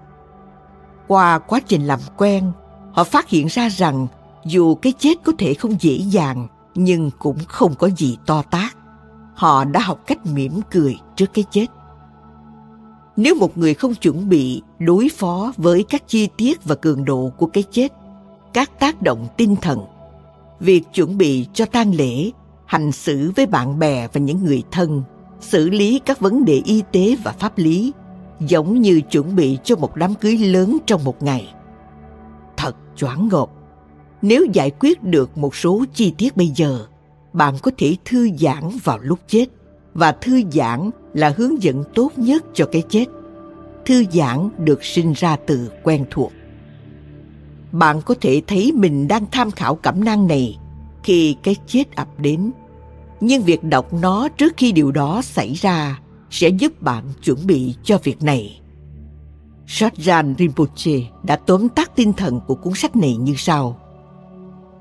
[1.08, 2.52] Qua quá trình làm quen,
[2.92, 4.06] họ phát hiện ra rằng
[4.44, 8.76] dù cái chết có thể không dễ dàng nhưng cũng không có gì to tát.
[9.34, 11.66] Họ đã học cách mỉm cười trước cái chết.
[13.16, 17.32] Nếu một người không chuẩn bị đối phó với các chi tiết và cường độ
[17.36, 17.92] của cái chết,
[18.52, 19.78] các tác động tinh thần,
[20.60, 22.30] việc chuẩn bị cho tang lễ,
[22.66, 25.02] hành xử với bạn bè và những người thân,
[25.40, 27.92] xử lý các vấn đề y tế và pháp lý,
[28.40, 31.54] giống như chuẩn bị cho một đám cưới lớn trong một ngày.
[32.56, 33.50] Thật choáng ngợp.
[34.22, 36.86] Nếu giải quyết được một số chi tiết bây giờ,
[37.32, 39.46] bạn có thể thư giãn vào lúc chết
[39.94, 43.04] và thư giãn là hướng dẫn tốt nhất cho cái chết
[43.86, 46.32] thư giãn được sinh ra từ quen thuộc
[47.72, 50.58] bạn có thể thấy mình đang tham khảo cảm năng này
[51.02, 52.50] khi cái chết ập đến
[53.20, 56.00] nhưng việc đọc nó trước khi điều đó xảy ra
[56.30, 58.60] sẽ giúp bạn chuẩn bị cho việc này
[59.70, 60.92] Sajjan Rinpoche
[61.22, 63.76] đã tóm tắt tinh thần của cuốn sách này như sau.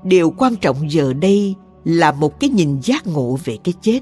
[0.04, 4.00] Điều quan trọng giờ đây là một cái nhìn giác ngộ về cái chết,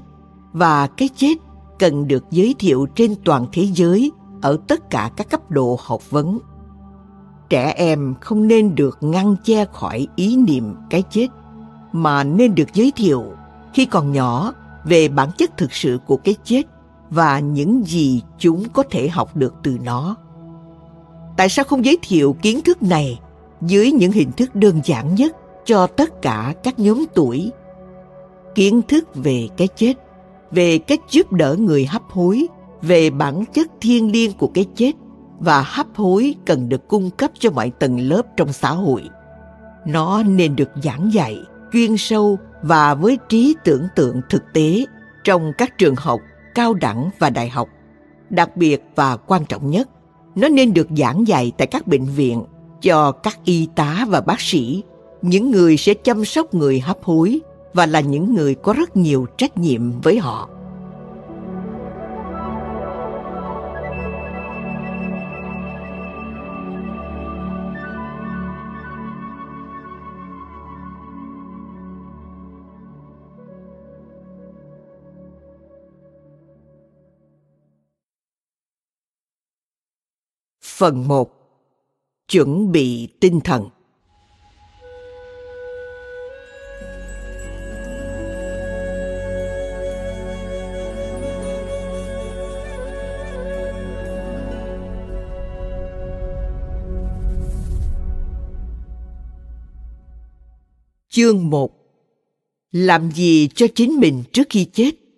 [0.53, 1.37] và cái chết
[1.79, 4.11] cần được giới thiệu trên toàn thế giới
[4.41, 6.39] ở tất cả các cấp độ học vấn.
[7.49, 11.27] Trẻ em không nên được ngăn che khỏi ý niệm cái chết
[11.91, 13.23] mà nên được giới thiệu
[13.73, 16.63] khi còn nhỏ về bản chất thực sự của cái chết
[17.09, 20.15] và những gì chúng có thể học được từ nó.
[21.37, 23.19] Tại sao không giới thiệu kiến thức này
[23.61, 25.35] dưới những hình thức đơn giản nhất
[25.65, 27.51] cho tất cả các nhóm tuổi?
[28.55, 29.93] Kiến thức về cái chết
[30.51, 32.47] về cách giúp đỡ người hấp hối,
[32.81, 34.91] về bản chất thiêng liêng của cái chết
[35.39, 39.09] và hấp hối cần được cung cấp cho mọi tầng lớp trong xã hội.
[39.85, 41.37] Nó nên được giảng dạy,
[41.73, 44.85] chuyên sâu và với trí tưởng tượng thực tế
[45.23, 46.19] trong các trường học,
[46.55, 47.69] cao đẳng và đại học.
[48.29, 49.89] Đặc biệt và quan trọng nhất,
[50.35, 52.43] nó nên được giảng dạy tại các bệnh viện
[52.81, 54.83] cho các y tá và bác sĩ,
[55.21, 57.39] những người sẽ chăm sóc người hấp hối
[57.73, 60.49] và là những người có rất nhiều trách nhiệm với họ
[80.79, 81.29] Phần 1
[82.27, 83.69] Chuẩn bị tinh thần.
[101.09, 101.71] Chương 1
[102.71, 105.08] Làm gì cho chính mình trước khi chết?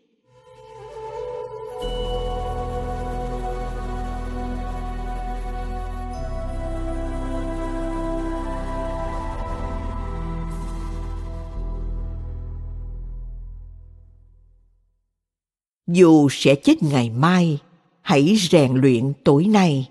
[15.92, 17.60] Dù sẽ chết ngày mai,
[18.02, 19.90] hãy rèn luyện tối nay.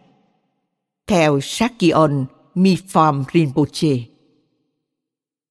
[1.07, 3.97] Theo Sakyon Mipham Rinpoche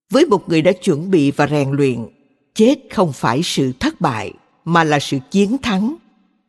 [0.10, 2.08] với một người đã chuẩn bị và rèn luyện
[2.54, 4.34] chết không phải sự thất bại
[4.66, 5.96] mà là sự chiến thắng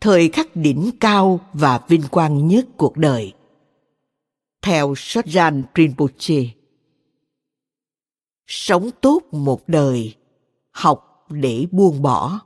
[0.00, 3.32] thời khắc đỉnh cao và vinh quang nhất cuộc đời
[4.62, 6.44] theo Sajjan Rinpoche
[8.46, 10.14] sống tốt một đời
[10.70, 12.40] học để buông bỏ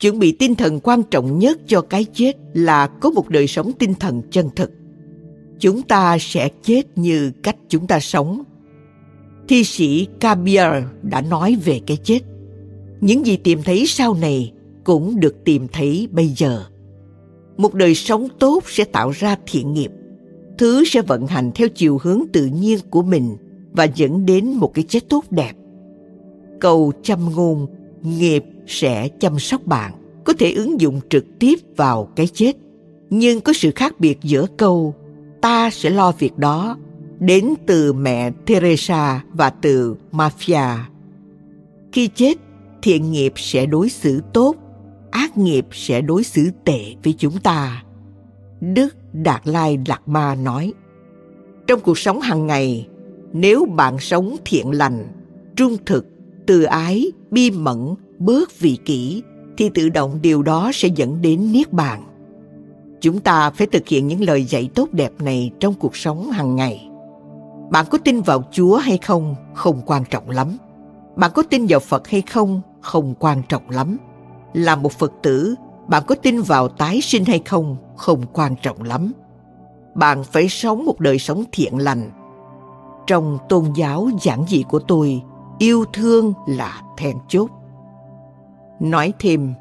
[0.00, 3.72] chuẩn bị tinh thần quan trọng nhất cho cái chết là có một đời sống
[3.78, 4.70] tinh thần chân thực.
[5.58, 8.42] Chúng ta sẽ chết như cách chúng ta sống.
[9.48, 12.20] Thi sĩ Cabier đã nói về cái chết.
[13.00, 14.52] Những gì tìm thấy sau này
[14.84, 16.64] cũng được tìm thấy bây giờ.
[17.56, 19.90] Một đời sống tốt sẽ tạo ra thiện nghiệp.
[20.58, 23.36] Thứ sẽ vận hành theo chiều hướng tự nhiên của mình
[23.72, 25.52] và dẫn đến một cái chết tốt đẹp.
[26.60, 27.66] Câu châm ngôn,
[28.02, 29.92] nghiệp sẽ chăm sóc bạn
[30.24, 32.52] có thể ứng dụng trực tiếp vào cái chết
[33.10, 34.94] nhưng có sự khác biệt giữa câu
[35.40, 36.76] ta sẽ lo việc đó
[37.20, 40.78] đến từ mẹ Teresa và từ mafia.
[41.92, 42.34] Khi chết,
[42.82, 44.56] thiện nghiệp sẽ đối xử tốt,
[45.10, 47.82] ác nghiệp sẽ đối xử tệ với chúng ta.
[48.60, 50.72] Đức Đạt Lai Lạt Ma nói,
[51.66, 52.88] Trong cuộc sống hàng ngày,
[53.32, 55.08] nếu bạn sống thiện lành,
[55.56, 56.06] trung thực,
[56.46, 59.22] từ ái, bi mẫn, bớt vị kỷ,
[59.56, 62.04] thì tự động điều đó sẽ dẫn đến Niết Bàn.
[63.00, 66.56] Chúng ta phải thực hiện những lời dạy tốt đẹp này trong cuộc sống hàng
[66.56, 66.88] ngày.
[67.70, 70.56] Bạn có tin vào Chúa hay không không quan trọng lắm.
[71.16, 73.96] Bạn có tin vào Phật hay không không quan trọng lắm.
[74.52, 75.54] Là một Phật tử,
[75.88, 79.12] bạn có tin vào tái sinh hay không không quan trọng lắm.
[79.94, 82.10] Bạn phải sống một đời sống thiện lành.
[83.06, 85.22] Trong tôn giáo giản dị của tôi,
[85.58, 87.50] yêu thương là then chốt.
[88.80, 89.54] Nói thêm,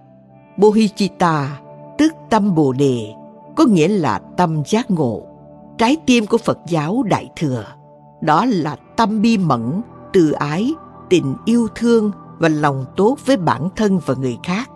[0.58, 1.60] Bohichita,
[1.98, 3.14] tức tâm Bồ Đề,
[3.56, 5.22] có nghĩa là tâm giác ngộ,
[5.78, 7.66] trái tim của Phật giáo Đại Thừa.
[8.22, 9.82] Đó là tâm bi mẫn,
[10.14, 10.74] từ ái,
[11.10, 14.70] tình yêu thương và lòng tốt với bản thân và người khác,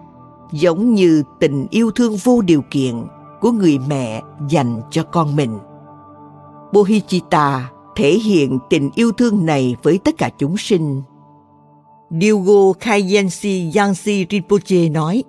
[0.51, 2.93] giống như tình yêu thương vô điều kiện
[3.41, 5.59] của người mẹ dành cho con mình.
[6.73, 11.01] Bohichita thể hiện tình yêu thương này với tất cả chúng sinh.
[12.21, 15.23] Diogo Khayensi Yangsi Rinpoche nói,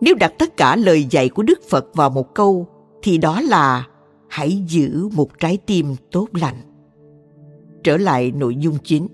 [0.00, 2.66] nếu đặt tất cả lời dạy của Đức Phật vào một câu,
[3.02, 3.86] thì đó là
[4.28, 6.56] hãy giữ một trái tim tốt lành.
[7.84, 9.08] Trở lại nội dung chính.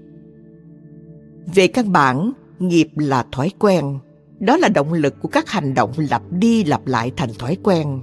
[1.54, 3.98] Về căn bản, nghiệp là thói quen.
[4.38, 8.00] Đó là động lực của các hành động lặp đi lặp lại thành thói quen.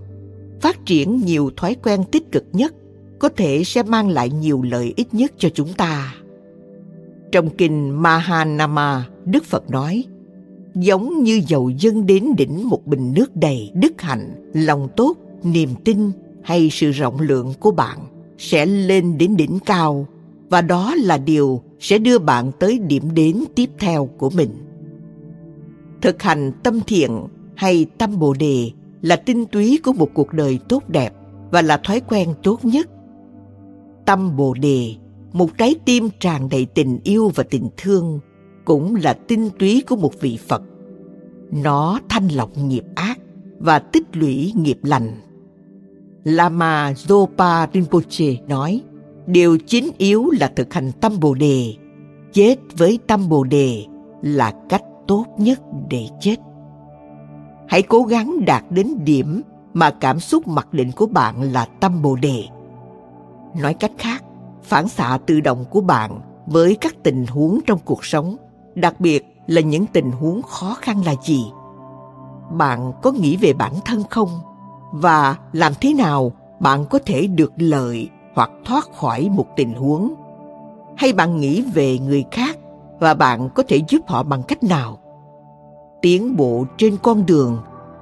[0.61, 2.73] Phát triển nhiều thói quen tích cực nhất
[3.19, 6.15] có thể sẽ mang lại nhiều lợi ích nhất cho chúng ta.
[7.33, 10.03] Trong kinh Mahanama, Đức Phật nói,
[10.75, 15.69] giống như dầu dâng đến đỉnh một bình nước đầy đức hạnh, lòng tốt, niềm
[15.83, 16.11] tin
[16.43, 17.99] hay sự rộng lượng của bạn
[18.37, 20.07] sẽ lên đến đỉnh cao
[20.49, 24.49] và đó là điều sẽ đưa bạn tới điểm đến tiếp theo của mình.
[26.01, 28.71] Thực hành tâm thiện hay tâm bồ đề
[29.01, 31.13] là tinh túy của một cuộc đời tốt đẹp
[31.51, 32.89] và là thói quen tốt nhất.
[34.05, 34.95] Tâm bồ đề,
[35.33, 38.19] một trái tim tràn đầy tình yêu và tình thương,
[38.65, 40.61] cũng là tinh túy của một vị Phật.
[41.51, 43.19] Nó thanh lọc nghiệp ác
[43.59, 45.21] và tích lũy nghiệp lành.
[46.23, 48.81] Lama Zopa Rinpoche nói,
[49.27, 51.73] điều chính yếu là thực hành tâm Bồ Đề.
[52.31, 53.85] Chết với tâm Bồ Đề
[54.21, 56.35] là cách tốt nhất để chết.
[57.67, 59.41] Hãy cố gắng đạt đến điểm
[59.73, 62.43] mà cảm xúc mặc định của bạn là tâm Bồ Đề.
[63.61, 64.12] Nói cách khác,
[64.63, 68.35] phản xạ tự động của bạn với các tình huống trong cuộc sống,
[68.75, 71.45] đặc biệt là những tình huống khó khăn là gì?
[72.51, 74.29] Bạn có nghĩ về bản thân không?
[74.93, 80.13] và làm thế nào bạn có thể được lợi hoặc thoát khỏi một tình huống
[80.97, 82.57] hay bạn nghĩ về người khác
[82.99, 84.99] và bạn có thể giúp họ bằng cách nào
[86.01, 87.57] tiến bộ trên con đường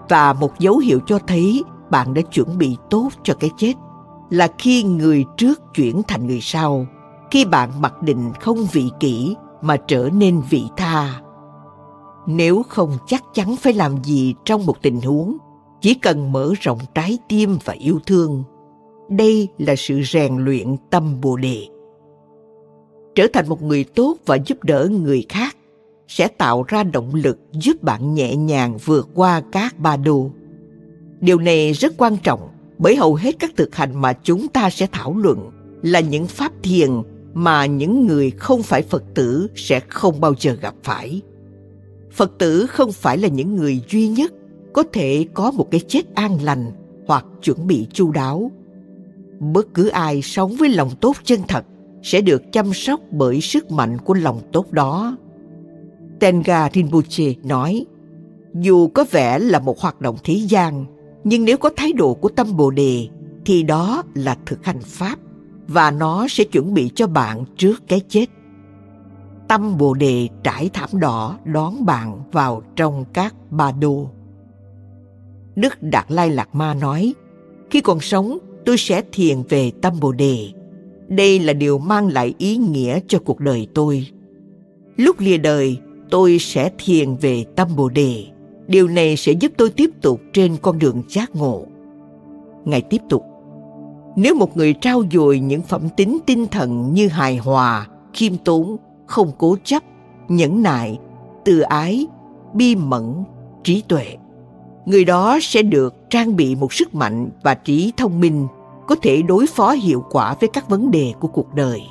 [0.09, 3.73] và một dấu hiệu cho thấy bạn đã chuẩn bị tốt cho cái chết
[4.31, 6.87] là khi người trước chuyển thành người sau,
[7.31, 11.21] khi bạn mặc định không vị kỷ mà trở nên vị tha.
[12.27, 15.37] Nếu không chắc chắn phải làm gì trong một tình huống,
[15.81, 18.43] chỉ cần mở rộng trái tim và yêu thương.
[19.09, 21.67] Đây là sự rèn luyện tâm bồ đề.
[23.15, 25.57] Trở thành một người tốt và giúp đỡ người khác
[26.07, 30.29] sẽ tạo ra động lực giúp bạn nhẹ nhàng vượt qua các ba đô.
[31.19, 32.50] Điều này rất quan trọng
[32.81, 35.49] bởi hầu hết các thực hành mà chúng ta sẽ thảo luận
[35.81, 36.89] là những pháp thiền
[37.33, 41.21] mà những người không phải phật tử sẽ không bao giờ gặp phải.
[42.11, 44.33] Phật tử không phải là những người duy nhất
[44.73, 46.71] có thể có một cái chết an lành
[47.07, 48.51] hoặc chuẩn bị chu đáo.
[49.39, 51.65] Bất cứ ai sống với lòng tốt chân thật
[52.03, 55.17] sẽ được chăm sóc bởi sức mạnh của lòng tốt đó.
[56.19, 57.85] Tenga rinpoche nói,
[58.53, 60.85] dù có vẻ là một hoạt động thế gian
[61.23, 63.07] nhưng nếu có thái độ của tâm bồ đề
[63.45, 65.19] thì đó là thực hành pháp
[65.67, 68.25] và nó sẽ chuẩn bị cho bạn trước cái chết
[69.47, 74.09] tâm bồ đề trải thảm đỏ đón bạn vào trong các ba đô
[75.55, 77.13] Đức Đạt Lai Lạt Ma nói,
[77.69, 80.47] khi còn sống, tôi sẽ thiền về tâm Bồ Đề.
[81.07, 84.07] Đây là điều mang lại ý nghĩa cho cuộc đời tôi.
[84.97, 85.77] Lúc lìa đời,
[86.09, 88.25] tôi sẽ thiền về tâm Bồ Đề.
[88.67, 91.65] Điều này sẽ giúp tôi tiếp tục trên con đường giác ngộ.
[92.65, 93.23] Ngài tiếp tục,
[94.15, 98.77] nếu một người trao dồi những phẩm tính tinh thần như hài hòa, khiêm tốn,
[99.05, 99.83] không cố chấp,
[100.27, 100.99] nhẫn nại,
[101.45, 102.07] từ ái,
[102.53, 103.23] bi mẫn,
[103.63, 104.17] trí tuệ
[104.85, 108.47] người đó sẽ được trang bị một sức mạnh và trí thông minh
[108.87, 111.81] có thể đối phó hiệu quả với các vấn đề của cuộc đời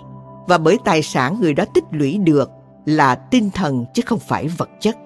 [0.46, 2.50] và bởi tài sản người đó tích lũy được
[2.84, 4.96] là tinh thần chứ không phải vật chất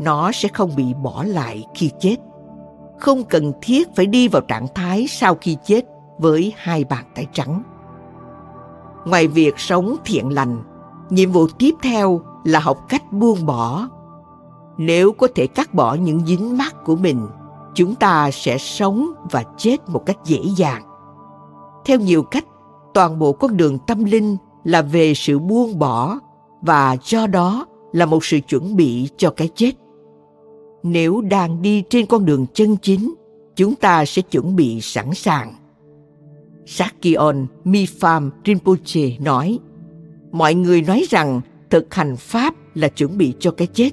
[0.00, 2.16] nó sẽ không bị bỏ lại khi chết.
[2.98, 5.84] Không cần thiết phải đi vào trạng thái sau khi chết
[6.18, 7.62] với hai bàn tay trắng.
[9.04, 10.62] Ngoài việc sống thiện lành,
[11.10, 13.88] nhiệm vụ tiếp theo là học cách buông bỏ.
[14.76, 17.26] Nếu có thể cắt bỏ những dính mắc của mình,
[17.74, 20.82] chúng ta sẽ sống và chết một cách dễ dàng.
[21.84, 22.44] Theo nhiều cách,
[22.94, 26.18] toàn bộ con đường tâm linh là về sự buông bỏ
[26.62, 29.72] và do đó là một sự chuẩn bị cho cái chết
[30.84, 33.14] nếu đang đi trên con đường chân chính,
[33.56, 35.54] chúng ta sẽ chuẩn bị sẵn sàng.
[36.66, 39.58] Sakyon Mipham Rinpoche nói,
[40.32, 43.90] mọi người nói rằng thực hành pháp là chuẩn bị cho cái chết.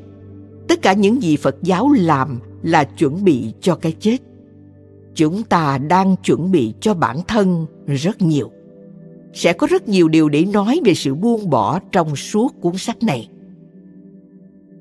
[0.68, 4.18] Tất cả những gì phật giáo làm là chuẩn bị cho cái chết.
[5.16, 8.52] Chúng ta đang chuẩn bị cho bản thân rất nhiều.
[9.34, 13.04] Sẽ có rất nhiều điều để nói về sự buông bỏ trong suốt cuốn sách
[13.04, 13.30] này.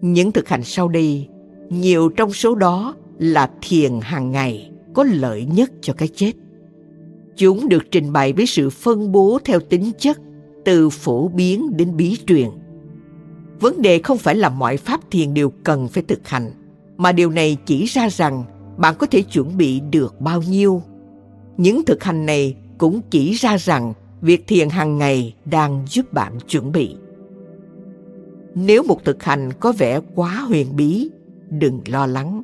[0.00, 1.28] Những thực hành sau đây
[1.70, 6.32] nhiều trong số đó là thiền hàng ngày, có lợi nhất cho cái chết.
[7.36, 10.18] Chúng được trình bày với sự phân bố theo tính chất,
[10.64, 12.48] từ phổ biến đến bí truyền.
[13.60, 16.50] Vấn đề không phải là mọi pháp thiền đều cần phải thực hành,
[16.96, 18.44] mà điều này chỉ ra rằng
[18.76, 20.82] bạn có thể chuẩn bị được bao nhiêu.
[21.56, 26.40] Những thực hành này cũng chỉ ra rằng việc thiền hàng ngày đang giúp bạn
[26.48, 26.96] chuẩn bị.
[28.54, 31.10] Nếu một thực hành có vẻ quá huyền bí
[31.50, 32.42] đừng lo lắng.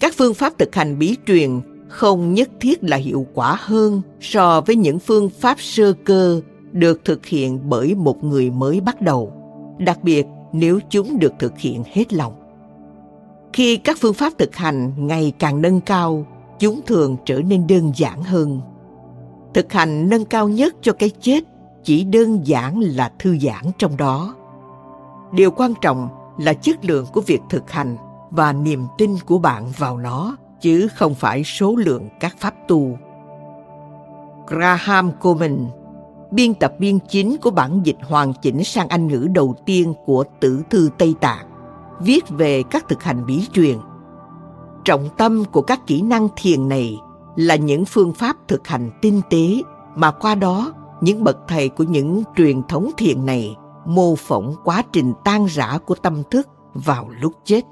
[0.00, 4.60] Các phương pháp thực hành bí truyền không nhất thiết là hiệu quả hơn so
[4.60, 6.40] với những phương pháp sơ cơ
[6.72, 9.32] được thực hiện bởi một người mới bắt đầu,
[9.78, 12.32] đặc biệt nếu chúng được thực hiện hết lòng.
[13.52, 16.26] Khi các phương pháp thực hành ngày càng nâng cao,
[16.58, 18.60] chúng thường trở nên đơn giản hơn.
[19.54, 21.44] Thực hành nâng cao nhất cho cái chết
[21.84, 24.34] chỉ đơn giản là thư giãn trong đó.
[25.32, 27.96] Điều quan trọng là chất lượng của việc thực hành
[28.32, 32.98] và niềm tin của bạn vào nó chứ không phải số lượng các pháp tu
[34.46, 35.66] graham coleman
[36.32, 40.24] biên tập viên chính của bản dịch hoàn chỉnh sang Anh ngữ đầu tiên của
[40.40, 41.46] Tử thư Tây Tạng,
[42.00, 43.78] viết về các thực hành bí truyền.
[44.84, 46.98] Trọng tâm của các kỹ năng thiền này
[47.36, 49.62] là những phương pháp thực hành tinh tế
[49.94, 53.56] mà qua đó những bậc thầy của những truyền thống thiền này
[53.86, 57.62] mô phỏng quá trình tan rã của tâm thức vào lúc chết.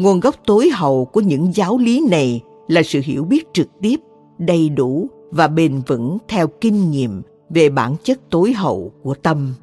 [0.00, 4.00] Nguồn gốc tối hậu của những giáo lý này là sự hiểu biết trực tiếp,
[4.38, 9.54] đầy đủ và bền vững theo kinh nghiệm về bản chất tối hậu của tâm.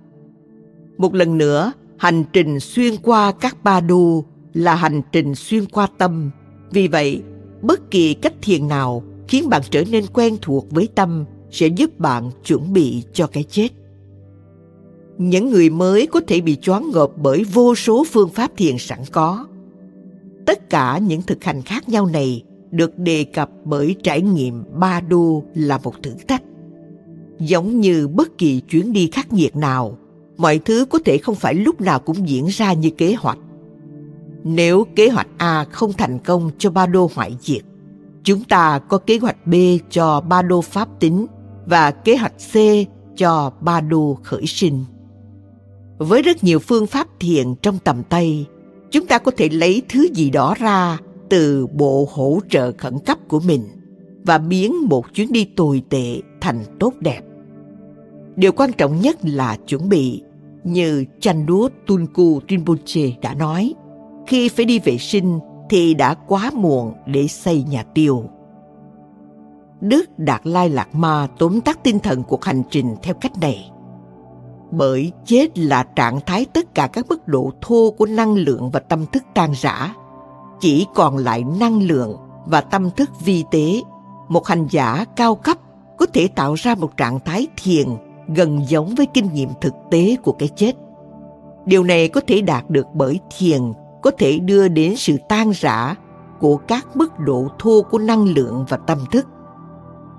[0.98, 4.24] Một lần nữa, hành trình xuyên qua các ba đô
[4.54, 6.32] là hành trình xuyên qua tâm.
[6.72, 7.22] Vì vậy,
[7.62, 12.00] bất kỳ cách thiền nào khiến bạn trở nên quen thuộc với tâm sẽ giúp
[12.00, 13.70] bạn chuẩn bị cho cái chết.
[15.18, 19.00] Những người mới có thể bị choáng ngợp bởi vô số phương pháp thiền sẵn
[19.12, 19.48] có.
[20.48, 25.02] Tất cả những thực hành khác nhau này được đề cập bởi trải nghiệm ba
[25.02, 26.44] đô là một thử thách.
[27.40, 29.98] Giống như bất kỳ chuyến đi khắc nghiệt nào,
[30.38, 33.38] mọi thứ có thể không phải lúc nào cũng diễn ra như kế hoạch.
[34.44, 37.62] Nếu kế hoạch a không thành công cho ba đô hoại diệt,
[38.24, 39.54] chúng ta có kế hoạch b
[39.90, 41.26] cho ba đô pháp tính
[41.66, 42.56] và kế hoạch c
[43.18, 44.86] cho ba đô khởi sinh.
[45.98, 48.46] Với rất nhiều phương pháp thiền trong tầm tay
[48.92, 50.98] chúng ta có thể lấy thứ gì đó ra
[51.30, 53.62] từ bộ hỗ trợ khẩn cấp của mình
[54.24, 57.22] và biến một chuyến đi tồi tệ thành tốt đẹp
[58.38, 60.24] Điều quan trọng nhất là chuẩn bị,
[60.64, 63.74] như Chandu Tunku Rinpoche đã nói,
[64.28, 68.24] khi phải đi vệ sinh thì đã quá muộn để xây nhà tiêu.
[69.82, 73.72] Đức Đạt Lai Lạc Ma tóm tắt tinh thần cuộc hành trình theo cách này.
[74.72, 78.80] Bởi chết là trạng thái tất cả các mức độ thô của năng lượng và
[78.80, 79.94] tâm thức tan rã.
[80.60, 83.82] Chỉ còn lại năng lượng và tâm thức vi tế.
[84.28, 85.58] Một hành giả cao cấp
[85.98, 87.88] có thể tạo ra một trạng thái thiền
[88.36, 90.74] gần giống với kinh nghiệm thực tế của cái chết.
[91.66, 93.62] Điều này có thể đạt được bởi thiền
[94.02, 95.96] có thể đưa đến sự tan rã
[96.40, 99.26] của các mức độ thô của năng lượng và tâm thức.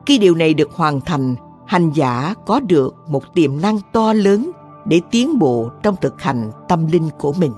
[0.07, 1.35] Khi điều này được hoàn thành,
[1.69, 4.51] hành giả có được một tiềm năng to lớn
[4.87, 7.53] để tiến bộ trong thực hành tâm linh của mình.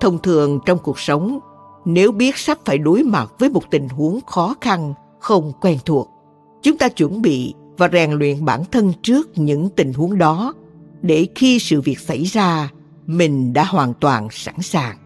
[0.00, 1.38] Thông thường trong cuộc sống,
[1.84, 6.10] nếu biết sắp phải đối mặt với một tình huống khó khăn, không quen thuộc,
[6.62, 10.54] chúng ta chuẩn bị và rèn luyện bản thân trước những tình huống đó
[11.02, 12.70] để khi sự việc xảy ra
[13.06, 14.96] mình đã hoàn toàn sẵn sàng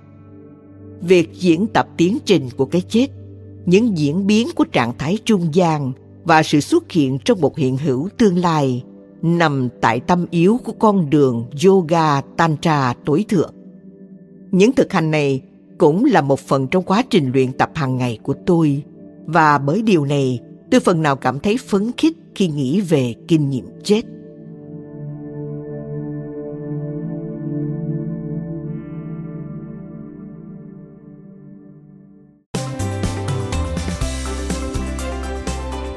[1.00, 3.07] việc diễn tập tiến trình của cái chết
[3.66, 5.92] những diễn biến của trạng thái trung gian
[6.24, 8.82] và sự xuất hiện trong một hiện hữu tương lai,
[9.22, 13.54] nằm tại tâm yếu của con đường yoga tantra tối thượng.
[14.50, 15.42] Những thực hành này
[15.78, 18.82] cũng là một phần trong quá trình luyện tập hàng ngày của tôi,
[19.26, 23.50] và bởi điều này, tôi phần nào cảm thấy phấn khích khi nghĩ về kinh
[23.50, 24.02] nghiệm chết.